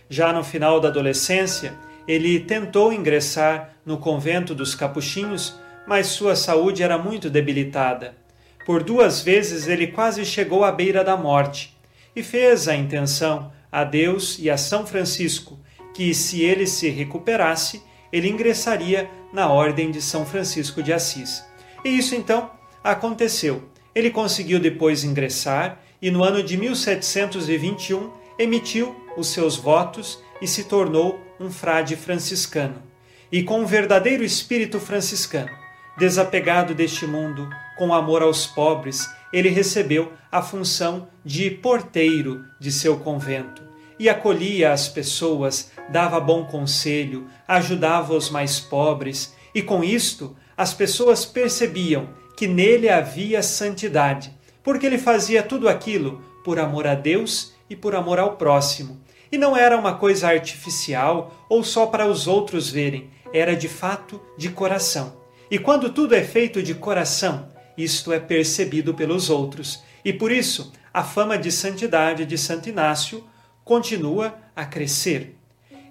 Já 0.09 0.33
no 0.33 0.43
final 0.43 0.81
da 0.81 0.88
adolescência, 0.88 1.75
ele 2.07 2.41
tentou 2.41 2.93
ingressar 2.93 3.77
no 3.85 3.99
convento 3.99 4.55
dos 4.55 4.75
capuchinhos, 4.75 5.59
mas 5.87 6.07
sua 6.07 6.35
saúde 6.35 6.83
era 6.83 6.97
muito 6.97 7.29
debilitada. 7.29 8.17
Por 8.64 8.83
duas 8.83 9.21
vezes 9.21 9.67
ele 9.67 9.88
quase 9.88 10.25
chegou 10.25 10.64
à 10.64 10.73
beira 10.73 11.05
da 11.05 11.17
morte 11.17 11.77
e 12.14 12.23
fez 12.23 12.69
a 12.69 12.75
intenção 12.75 13.53
a 13.71 13.85
Deus 13.85 14.38
e 14.38 14.49
a 14.49 14.57
São 14.57 14.87
Francisco 14.87 15.59
que, 15.95 16.14
se 16.14 16.43
ele 16.43 16.67
se 16.67 16.88
recuperasse, 16.88 17.83
ele 18.12 18.29
ingressaria 18.29 19.11
na 19.33 19.49
Ordem 19.49 19.91
de 19.91 20.01
São 20.01 20.25
Francisco 20.25 20.83
de 20.83 20.93
Assis. 20.93 21.45
E 21.85 21.88
isso 21.88 22.14
então 22.14 22.51
aconteceu. 22.83 23.64
Ele 23.95 24.11
conseguiu 24.11 24.61
depois 24.61 25.05
ingressar 25.05 25.81
e 26.01 26.11
no 26.11 26.23
ano 26.23 26.43
de 26.43 26.57
1721 26.57 28.11
emitiu 28.38 28.95
os 29.17 29.29
seus 29.29 29.57
votos 29.57 30.23
e 30.41 30.47
se 30.47 30.64
tornou 30.64 31.21
um 31.41 31.51
frade 31.51 31.97
franciscano. 31.97 32.83
E 33.31 33.43
com 33.43 33.61
um 33.61 33.67
verdadeiro 33.67 34.25
espírito 34.25 34.81
franciscano, 34.81 35.51
desapegado 35.99 36.75
deste 36.75 37.07
mundo, 37.07 37.49
com 37.77 37.93
amor 37.93 38.23
aos 38.23 38.47
pobres, 38.47 39.09
ele 39.33 39.49
recebeu 39.49 40.12
a 40.31 40.41
função 40.41 41.09
de 41.25 41.51
porteiro 41.51 42.45
de 42.59 42.73
seu 42.73 42.99
convento 42.99 43.69
e 43.99 44.09
acolhia 44.09 44.73
as 44.73 44.88
pessoas, 44.88 45.73
dava 45.88 46.20
bom 46.20 46.44
conselho, 46.44 47.27
ajudava 47.46 48.14
os 48.14 48.31
mais 48.31 48.61
pobres, 48.61 49.35
e 49.55 49.62
com 49.62 49.83
isto 49.83 50.37
as 50.57 50.74
pessoas 50.74 51.24
percebiam 51.24 52.09
que 52.37 52.46
nele 52.46 52.88
havia 52.88 53.42
santidade, 53.42 54.33
porque 54.62 54.87
ele 54.87 54.98
fazia 54.98 55.42
tudo 55.42 55.68
aquilo 55.68 56.22
por 56.44 56.59
amor 56.59 56.87
a 56.87 56.94
Deus 56.94 57.53
e 57.68 57.77
por 57.77 57.94
amor 57.94 58.18
ao 58.18 58.37
próximo. 58.37 59.01
E 59.31 59.37
não 59.37 59.57
era 59.57 59.77
uma 59.77 59.94
coisa 59.94 60.29
artificial 60.29 61.46
ou 61.48 61.62
só 61.62 61.87
para 61.87 62.07
os 62.07 62.27
outros 62.27 62.70
verem, 62.70 63.11
era 63.33 63.55
de 63.55 63.68
fato 63.68 64.20
de 64.37 64.48
coração. 64.48 65.16
E 65.51 65.59
quando 65.59 65.90
tudo 65.90 66.14
é 66.14 66.22
feito 66.22 66.62
de 66.62 66.74
coração, 66.74 67.48
isto 67.77 68.12
é 68.12 68.18
percebido 68.18 68.94
pelos 68.94 69.31
outros. 69.31 69.83
E 70.05 70.12
por 70.12 70.33
isso, 70.33 70.72
a 70.92 71.03
fama 71.03 71.38
de 71.38 71.53
santidade 71.53 72.27
de 72.27 72.37
Santo 72.37 72.68
Inácio 72.68 73.24
continua 73.64 74.35
a 74.55 74.64
crescer. 74.64 75.38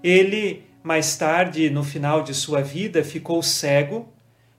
Ele, 0.04 0.64
mais 0.84 1.16
tarde, 1.16 1.70
no 1.70 1.84
final 1.84 2.24
de 2.24 2.34
sua 2.34 2.62
vida, 2.62 3.04
ficou 3.04 3.42
cego 3.42 4.08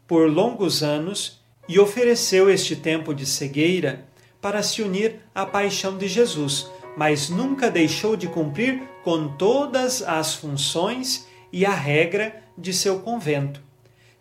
por 0.07 0.31
longos 0.31 0.83
anos 0.83 1.40
e 1.68 1.79
ofereceu 1.79 2.51
este 2.51 2.74
tempo 2.74 3.14
de 3.14 3.27
cegueira 3.27 4.07
para 4.40 4.62
se 4.62 4.83
unir 4.83 5.20
à 5.35 5.44
paixão 5.44 5.98
de 5.98 6.09
Jesus, 6.09 6.70
mas 6.96 7.29
nunca 7.29 7.70
deixou 7.70 8.16
de 8.16 8.27
cumprir 8.27 8.83
com 9.05 9.29
todas 9.29 10.03
as 10.03 10.35
funções 10.35 11.27
e 11.53 11.64
a 11.66 11.74
regra 11.74 12.42
de 12.57 12.72
seu 12.72 13.01
convento. 13.01 13.62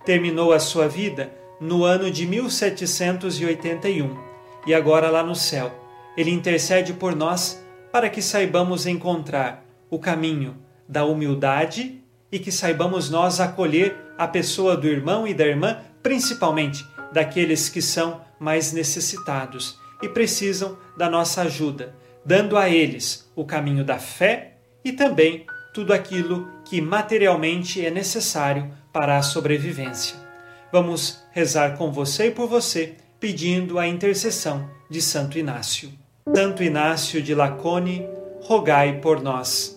Terminou 0.06 0.54
a 0.54 0.60
sua 0.60 0.88
vida 0.88 1.34
no 1.60 1.84
ano 1.84 2.12
de 2.12 2.26
1781 2.26 4.18
e 4.66 4.74
agora 4.74 5.10
lá 5.10 5.24
no 5.24 5.36
céu. 5.36 5.72
Ele 6.16 6.32
intercede 6.32 6.94
por 6.94 7.16
nós 7.16 7.64
para 7.92 8.10
que 8.10 8.22
saibamos 8.22 8.86
encontrar 8.86 9.66
o 9.90 10.00
caminho 10.00 10.67
da 10.88 11.06
humildade 11.06 12.02
e 12.32 12.40
que 12.40 12.52
saibamos 12.52 13.10
nós 13.10 13.40
acolher 13.40 13.96
a 14.18 14.28
pessoa 14.28 14.76
do 14.76 14.88
irmão 14.88 15.28
e 15.28 15.34
da 15.34 15.46
irmã, 15.46 15.80
principalmente 16.02 16.86
daqueles 17.12 17.70
que 17.70 17.82
são 17.82 18.22
mais 18.40 18.74
necessitados 18.74 19.80
e 20.02 20.10
precisam 20.10 20.78
da 20.96 21.10
nossa 21.10 21.42
ajuda, 21.42 21.96
dando 22.26 22.58
a 22.58 22.70
eles 22.70 23.30
o 23.36 23.46
caminho 23.46 23.84
da 23.84 23.98
fé 23.98 24.58
e 24.84 24.92
também 24.92 25.46
tudo 25.74 25.94
aquilo 25.94 26.48
que 26.66 26.82
materialmente 26.82 27.86
é 27.86 27.90
necessário 27.90 28.72
para 28.92 29.18
a 29.18 29.22
sobrevivência. 29.22 30.16
Vamos 30.72 31.24
rezar 31.32 31.78
com 31.78 31.92
você 31.92 32.28
e 32.28 32.32
por 32.32 32.48
você, 32.48 32.96
pedindo 33.20 33.80
a 33.80 33.88
intercessão 33.88 34.70
de 34.90 35.02
Santo 35.02 35.38
Inácio. 35.38 35.92
Santo 36.36 36.64
Inácio 36.64 37.22
de 37.22 37.34
Lacone, 37.34 38.06
rogai 38.42 39.00
por 39.00 39.22
nós. 39.22 39.77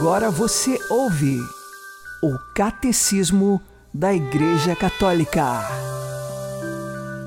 Agora 0.00 0.30
você 0.30 0.78
ouve 0.88 1.36
o 2.22 2.38
Catecismo 2.54 3.60
da 3.92 4.14
Igreja 4.14 4.74
Católica. 4.74 5.60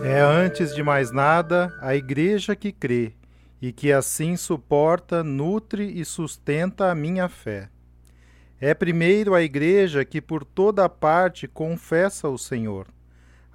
É 0.04 0.20
antes 0.20 0.74
de 0.74 0.82
mais 0.82 1.12
nada 1.12 1.72
a 1.80 1.96
Igreja 1.96 2.56
que 2.56 2.72
crê 2.72 3.14
e 3.62 3.72
que 3.72 3.92
assim 3.92 4.36
suporta, 4.36 5.24
nutre 5.24 5.84
e 5.84 6.04
sustenta 6.04 6.90
a 6.90 6.96
minha 6.96 7.30
fé. 7.30 7.70
É 8.60 8.74
primeiro 8.74 9.36
a 9.36 9.44
Igreja 9.44 10.04
que 10.04 10.20
por 10.20 10.44
toda 10.44 10.90
parte 10.90 11.48
confessa 11.48 12.28
o 12.28 12.40
Senhor. 12.40 12.88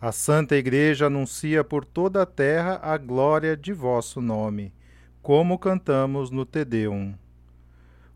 A 0.01 0.13
Santa 0.13 0.55
Igreja 0.55 1.07
anuncia 1.07 1.65
por 1.65 1.85
toda 1.85 2.23
a 2.23 2.27
terra 2.27 2.79
a 2.81 2.97
glória 2.97 3.57
de 3.57 3.73
vosso 3.73 4.21
nome, 4.21 4.73
como 5.21 5.59
cantamos 5.59 6.31
no 6.31 6.47
Tedeum. 6.47 7.15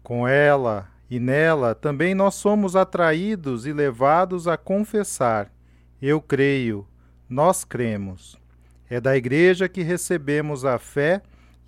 Com 0.00 0.26
ela, 0.28 0.91
e 1.12 1.20
nela 1.20 1.74
também 1.74 2.14
nós 2.14 2.36
somos 2.36 2.74
atraídos 2.74 3.66
e 3.66 3.72
levados 3.74 4.48
a 4.48 4.56
confessar: 4.56 5.52
Eu 6.00 6.22
creio, 6.22 6.86
nós 7.28 7.64
cremos. 7.66 8.40
É 8.88 8.98
da 8.98 9.14
Igreja 9.14 9.68
que 9.68 9.82
recebemos 9.82 10.64
a 10.64 10.78
fé 10.78 11.20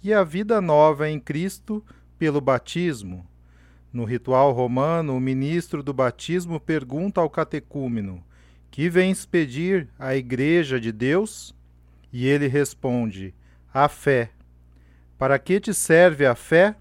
e 0.02 0.14
a 0.14 0.24
vida 0.24 0.62
nova 0.62 1.10
em 1.10 1.20
Cristo 1.20 1.84
pelo 2.18 2.40
batismo. 2.40 3.26
No 3.92 4.04
ritual 4.04 4.50
romano, 4.52 5.14
o 5.14 5.20
ministro 5.20 5.82
do 5.82 5.92
batismo 5.92 6.58
pergunta 6.58 7.20
ao 7.20 7.28
catecúmeno: 7.28 8.24
Que 8.70 8.88
vens 8.88 9.26
pedir 9.26 9.90
à 9.98 10.16
Igreja 10.16 10.80
de 10.80 10.90
Deus? 10.90 11.54
E 12.10 12.26
ele 12.26 12.46
responde: 12.46 13.34
A 13.74 13.90
fé. 13.90 14.30
Para 15.18 15.38
que 15.38 15.60
te 15.60 15.74
serve 15.74 16.24
a 16.24 16.34
fé? 16.34 16.74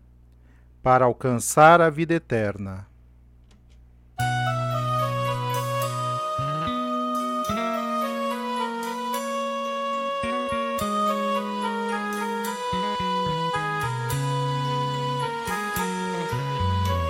Para 0.83 1.05
alcançar 1.05 1.79
a 1.79 1.89
vida 1.89 2.13
eterna. 2.13 2.85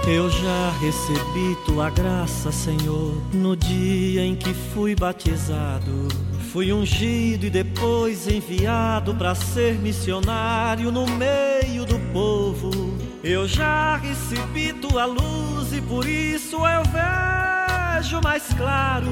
Eu 0.05 0.29
já 0.29 0.69
recebi 0.79 1.57
tua 1.65 1.89
graça, 1.89 2.51
Senhor, 2.51 3.15
no 3.33 3.55
dia 3.55 4.23
em 4.23 4.35
que 4.35 4.53
fui 4.53 4.93
batizado. 4.95 6.09
Fui 6.51 6.71
ungido 6.71 7.47
e 7.47 7.49
depois 7.49 8.27
enviado 8.27 9.15
para 9.15 9.33
ser 9.33 9.79
missionário 9.79 10.91
no 10.91 11.07
meio 11.07 11.85
do 11.85 11.97
povo. 12.11 12.92
Eu 13.23 13.47
já 13.47 13.95
recebi 13.95 14.73
tua 14.73 15.05
luz 15.05 15.71
e 15.71 15.79
por 15.79 16.05
isso 16.05 16.57
eu 16.57 16.83
vejo 16.83 18.19
mais 18.21 18.43
claro. 18.57 19.09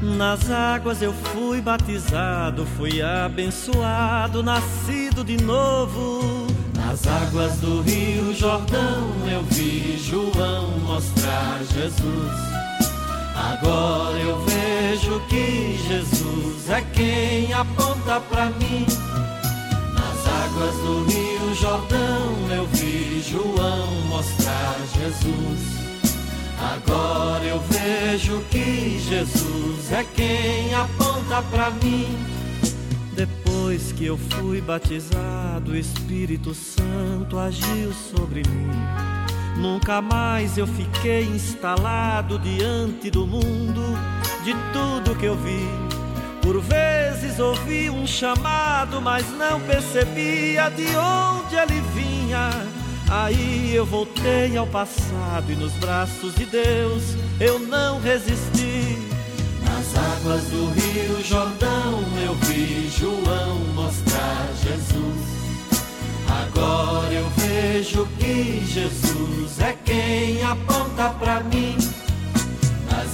Nas 0.00 0.48
águas 0.48 1.02
eu 1.02 1.12
fui 1.12 1.60
batizado, 1.60 2.64
fui 2.76 3.02
abençoado, 3.02 4.40
nascido 4.40 5.24
de 5.24 5.36
novo. 5.42 6.46
Nas 6.76 7.04
águas 7.08 7.56
do 7.56 7.82
Rio 7.82 8.32
Jordão 8.32 9.10
eu 9.28 9.42
vi 9.42 9.98
João 9.98 10.78
mostrar 10.86 11.58
Jesus. 11.74 12.32
Agora 13.34 14.16
eu 14.16 14.44
vejo 14.44 15.20
que 15.28 15.76
Jesus 15.88 16.70
é 16.70 16.82
quem 16.92 17.52
aponta 17.52 18.20
para 18.20 18.46
mim. 18.46 18.86
Nas 19.92 20.26
águas 20.44 20.74
do 20.76 21.04
Rio 21.06 21.19
Jordão 21.60 22.50
eu 22.56 22.66
vi 22.68 23.20
João 23.20 23.86
mostrar 24.08 24.76
Jesus. 24.94 25.60
Agora 26.58 27.44
eu 27.44 27.60
vejo 27.60 28.42
que 28.50 28.98
Jesus 28.98 29.92
é 29.92 30.02
quem 30.16 30.74
aponta 30.74 31.42
para 31.50 31.70
mim. 31.72 32.06
Depois 33.14 33.92
que 33.92 34.06
eu 34.06 34.16
fui 34.16 34.62
batizado, 34.62 35.72
o 35.72 35.76
Espírito 35.76 36.54
Santo 36.54 37.38
agiu 37.38 37.92
sobre 37.92 38.42
mim. 38.48 38.70
Nunca 39.58 40.00
mais 40.00 40.56
eu 40.56 40.66
fiquei 40.66 41.24
instalado 41.24 42.38
diante 42.38 43.10
do 43.10 43.26
mundo, 43.26 43.82
de 44.42 44.54
tudo 44.72 45.14
que 45.14 45.26
eu 45.26 45.36
vi. 45.36 45.89
Por 46.42 46.60
vezes 46.60 47.38
ouvi 47.38 47.90
um 47.90 48.06
chamado, 48.06 49.00
mas 49.00 49.24
não 49.36 49.60
percebia 49.60 50.70
de 50.70 50.86
onde 50.96 51.56
ele 51.56 51.80
vinha. 51.94 52.50
Aí 53.10 53.74
eu 53.74 53.84
voltei 53.84 54.56
ao 54.56 54.66
passado 54.66 55.50
e 55.50 55.56
nos 55.56 55.72
braços 55.74 56.34
de 56.34 56.46
Deus 56.46 57.16
eu 57.40 57.58
não 57.58 58.00
resisti. 58.00 58.96
Nas 59.64 59.96
águas 59.96 60.42
do 60.44 60.70
Rio 60.70 61.24
Jordão 61.24 62.02
eu 62.24 62.34
vi 62.34 62.88
João 62.88 63.58
mostrar 63.74 64.46
Jesus. 64.62 65.40
Agora 66.28 67.12
eu 67.12 67.28
vejo 67.30 68.06
que 68.18 68.64
Jesus 68.64 69.60
é 69.60 69.76
quem 69.84 70.42
aponta 70.44 71.10
para 71.18 71.40
mim. 71.40 71.76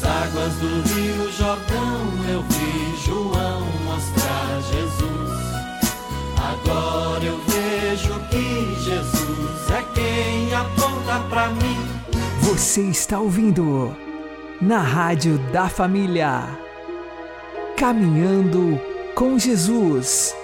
Águas 0.06 0.54
do 0.54 0.82
Rio 0.94 1.32
Jordão 1.32 2.30
eu 2.30 2.42
vi 2.42 2.96
João 3.04 3.66
mostrar 3.84 4.60
Jesus. 4.62 5.36
Agora 6.38 7.24
eu 7.24 7.38
vejo 7.38 8.20
que 8.28 8.74
Jesus 8.82 9.70
é 9.70 9.82
quem 9.94 10.54
aponta 10.54 11.20
para 11.28 11.48
mim. 11.48 11.96
Você 12.42 12.82
está 12.82 13.18
ouvindo 13.18 13.94
na 14.60 14.78
Rádio 14.78 15.38
da 15.52 15.68
Família. 15.68 16.58
Caminhando 17.76 18.80
com 19.14 19.38
Jesus. 19.38 20.34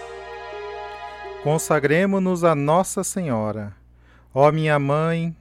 Consagremos-nos 1.43 2.45
a 2.45 2.55
Nossa 2.55 3.03
Senhora. 3.03 3.75
Ó 4.35 4.51
minha 4.51 4.79
mãe, 4.79 5.37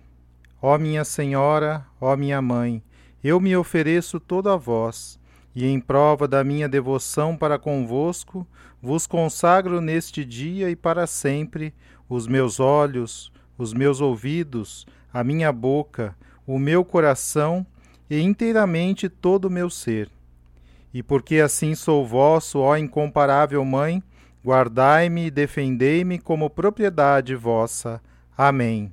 ó 0.61 0.77
minha 0.77 1.03
Senhora, 1.03 1.85
ó 1.99 2.15
minha 2.15 2.41
mãe, 2.41 2.83
eu 3.23 3.39
me 3.39 3.55
ofereço 3.55 4.19
todo 4.19 4.49
a 4.49 4.57
vós, 4.57 5.19
e 5.55 5.65
em 5.65 5.79
prova 5.79 6.27
da 6.27 6.43
minha 6.43 6.67
devoção 6.67 7.35
para 7.35 7.59
convosco, 7.59 8.47
vos 8.81 9.05
consagro 9.05 9.81
neste 9.81 10.25
dia 10.25 10.69
e 10.69 10.75
para 10.75 11.05
sempre 11.05 11.73
os 12.09 12.27
meus 12.27 12.59
olhos, 12.59 13.31
os 13.57 13.73
meus 13.73 14.01
ouvidos, 14.01 14.85
a 15.13 15.23
minha 15.23 15.51
boca, 15.51 16.15
o 16.47 16.57
meu 16.57 16.83
coração 16.83 17.65
e 18.09 18.19
inteiramente 18.19 19.07
todo 19.07 19.45
o 19.45 19.51
meu 19.51 19.69
ser. 19.69 20.09
E 20.93 21.01
porque 21.01 21.39
assim 21.39 21.75
sou 21.75 22.05
vosso, 22.05 22.59
ó 22.59 22.75
incomparável 22.75 23.63
Mãe, 23.63 24.03
guardai-me 24.43 25.27
e 25.27 25.31
defendei-me 25.31 26.19
como 26.19 26.49
propriedade 26.49 27.35
vossa. 27.35 28.01
Amém. 28.37 28.91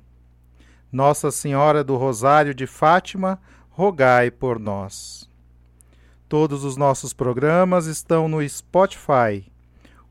Nossa 0.91 1.31
Senhora 1.31 1.83
do 1.83 1.97
Rosário 1.97 2.53
de 2.53 2.65
Fátima, 2.65 3.39
rogai 3.79 4.29
por 4.29 4.59
nós. 4.59 5.29
Todos 6.27 6.65
os 6.65 6.75
nossos 6.75 7.13
programas 7.13 7.85
estão 7.85 8.27
no 8.27 8.45
Spotify. 8.45 9.49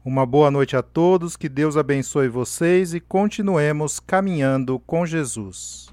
Uma 0.02 0.24
boa 0.24 0.50
noite 0.50 0.74
a 0.74 0.80
todos, 0.82 1.36
que 1.36 1.50
Deus 1.50 1.76
abençoe 1.76 2.28
vocês 2.28 2.94
e 2.94 2.98
continuemos 2.98 4.00
caminhando 4.00 4.78
com 4.78 5.04
Jesus. 5.04 5.92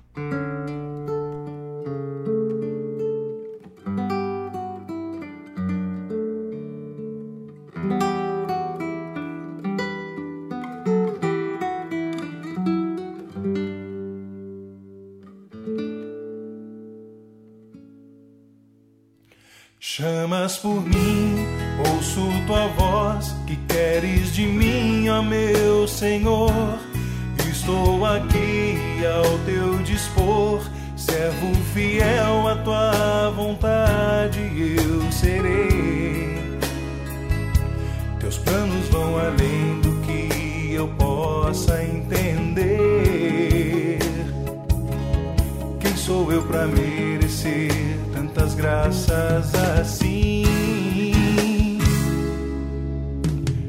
Assim. 49.38 50.44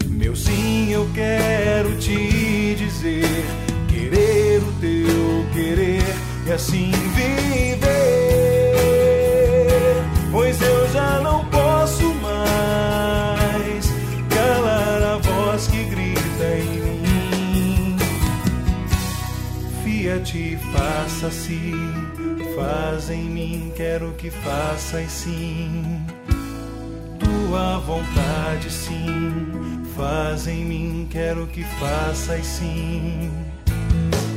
Meu 0.09 0.37
sim, 0.37 0.93
eu 0.93 1.09
quero 1.15 1.97
te 1.97 2.75
dizer, 2.77 3.45
querer 3.89 4.63
o 4.63 4.73
teu 4.81 5.47
querer 5.53 6.05
e 6.47 6.53
assim 6.53 6.91
viver. 7.15 7.81
Pois 10.31 10.61
eu 10.61 10.89
já 10.91 11.21
não 11.21 11.45
posso 11.47 12.15
mais 12.15 13.87
calar 14.31 15.03
a 15.03 15.19
voz 15.19 15.67
que 15.67 15.83
grita 15.85 16.45
em 16.59 16.81
mim. 17.01 17.97
Fiat, 19.83 20.59
faça-se 20.73 22.06
Faz 22.57 23.11
em 23.11 23.25
mim, 23.25 23.71
quero 23.77 24.15
que 24.15 24.31
faças 24.31 25.13
sim. 25.13 26.01
Tua 27.19 27.77
vontade, 27.81 28.71
sim. 28.71 29.83
Faz 29.95 30.47
em 30.47 30.65
mim, 30.65 31.07
quero 31.11 31.47
que 31.49 31.63
faças 31.79 32.47
sim. 32.47 33.31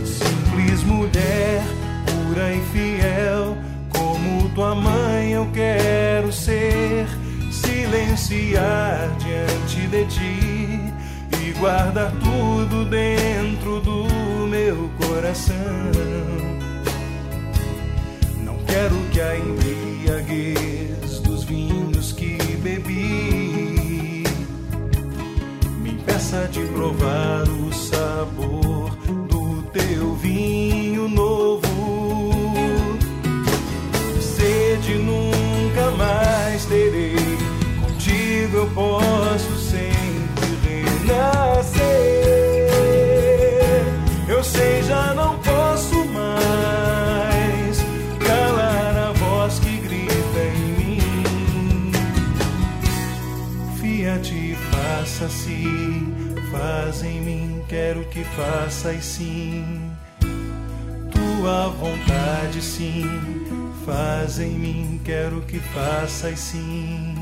Simples 0.04 0.84
mulher, 0.84 1.64
pura 2.06 2.54
e 2.54 2.62
fiel, 2.74 3.58
como 3.88 4.50
tua 4.50 4.76
mãe 4.76 5.32
eu 5.32 5.48
quero 5.54 6.30
ser. 6.34 7.08
Silenciar 7.50 9.16
diante 9.18 9.88
de 9.88 10.06
ti 10.08 10.94
e 11.42 11.54
guardar 11.58 12.12
tudo 12.20 12.84
dentro 12.84 13.80
do 13.80 14.46
meu 14.46 14.90
coração 15.00 16.60
Quero 18.70 18.96
que 19.12 19.20
a 19.20 19.36
embriaguez 19.36 21.20
dos 21.22 21.44
vinhos 21.44 22.12
que 22.12 22.38
bebi 22.58 24.24
me 25.82 25.92
impeça 25.94 26.48
de 26.52 26.62
provar 26.68 27.50
o 27.50 27.74
sabor 27.74 28.92
do 29.28 29.64
teu 29.74 30.14
vinho 30.16 31.10
novo. 31.10 31.68
Sede 34.22 34.94
nunca 35.00 35.90
mais 35.98 36.66
terei, 36.66 37.16
contigo 37.82 38.58
eu 38.58 38.68
posso 38.68 39.19
faças 58.80 59.04
sim, 59.04 59.92
tua 61.12 61.68
vontade 61.68 62.62
sim, 62.62 63.04
faz 63.86 64.40
em 64.40 64.52
mim, 64.52 65.02
quero 65.04 65.42
que 65.42 65.60
faças 65.60 66.40
sim. 66.40 67.19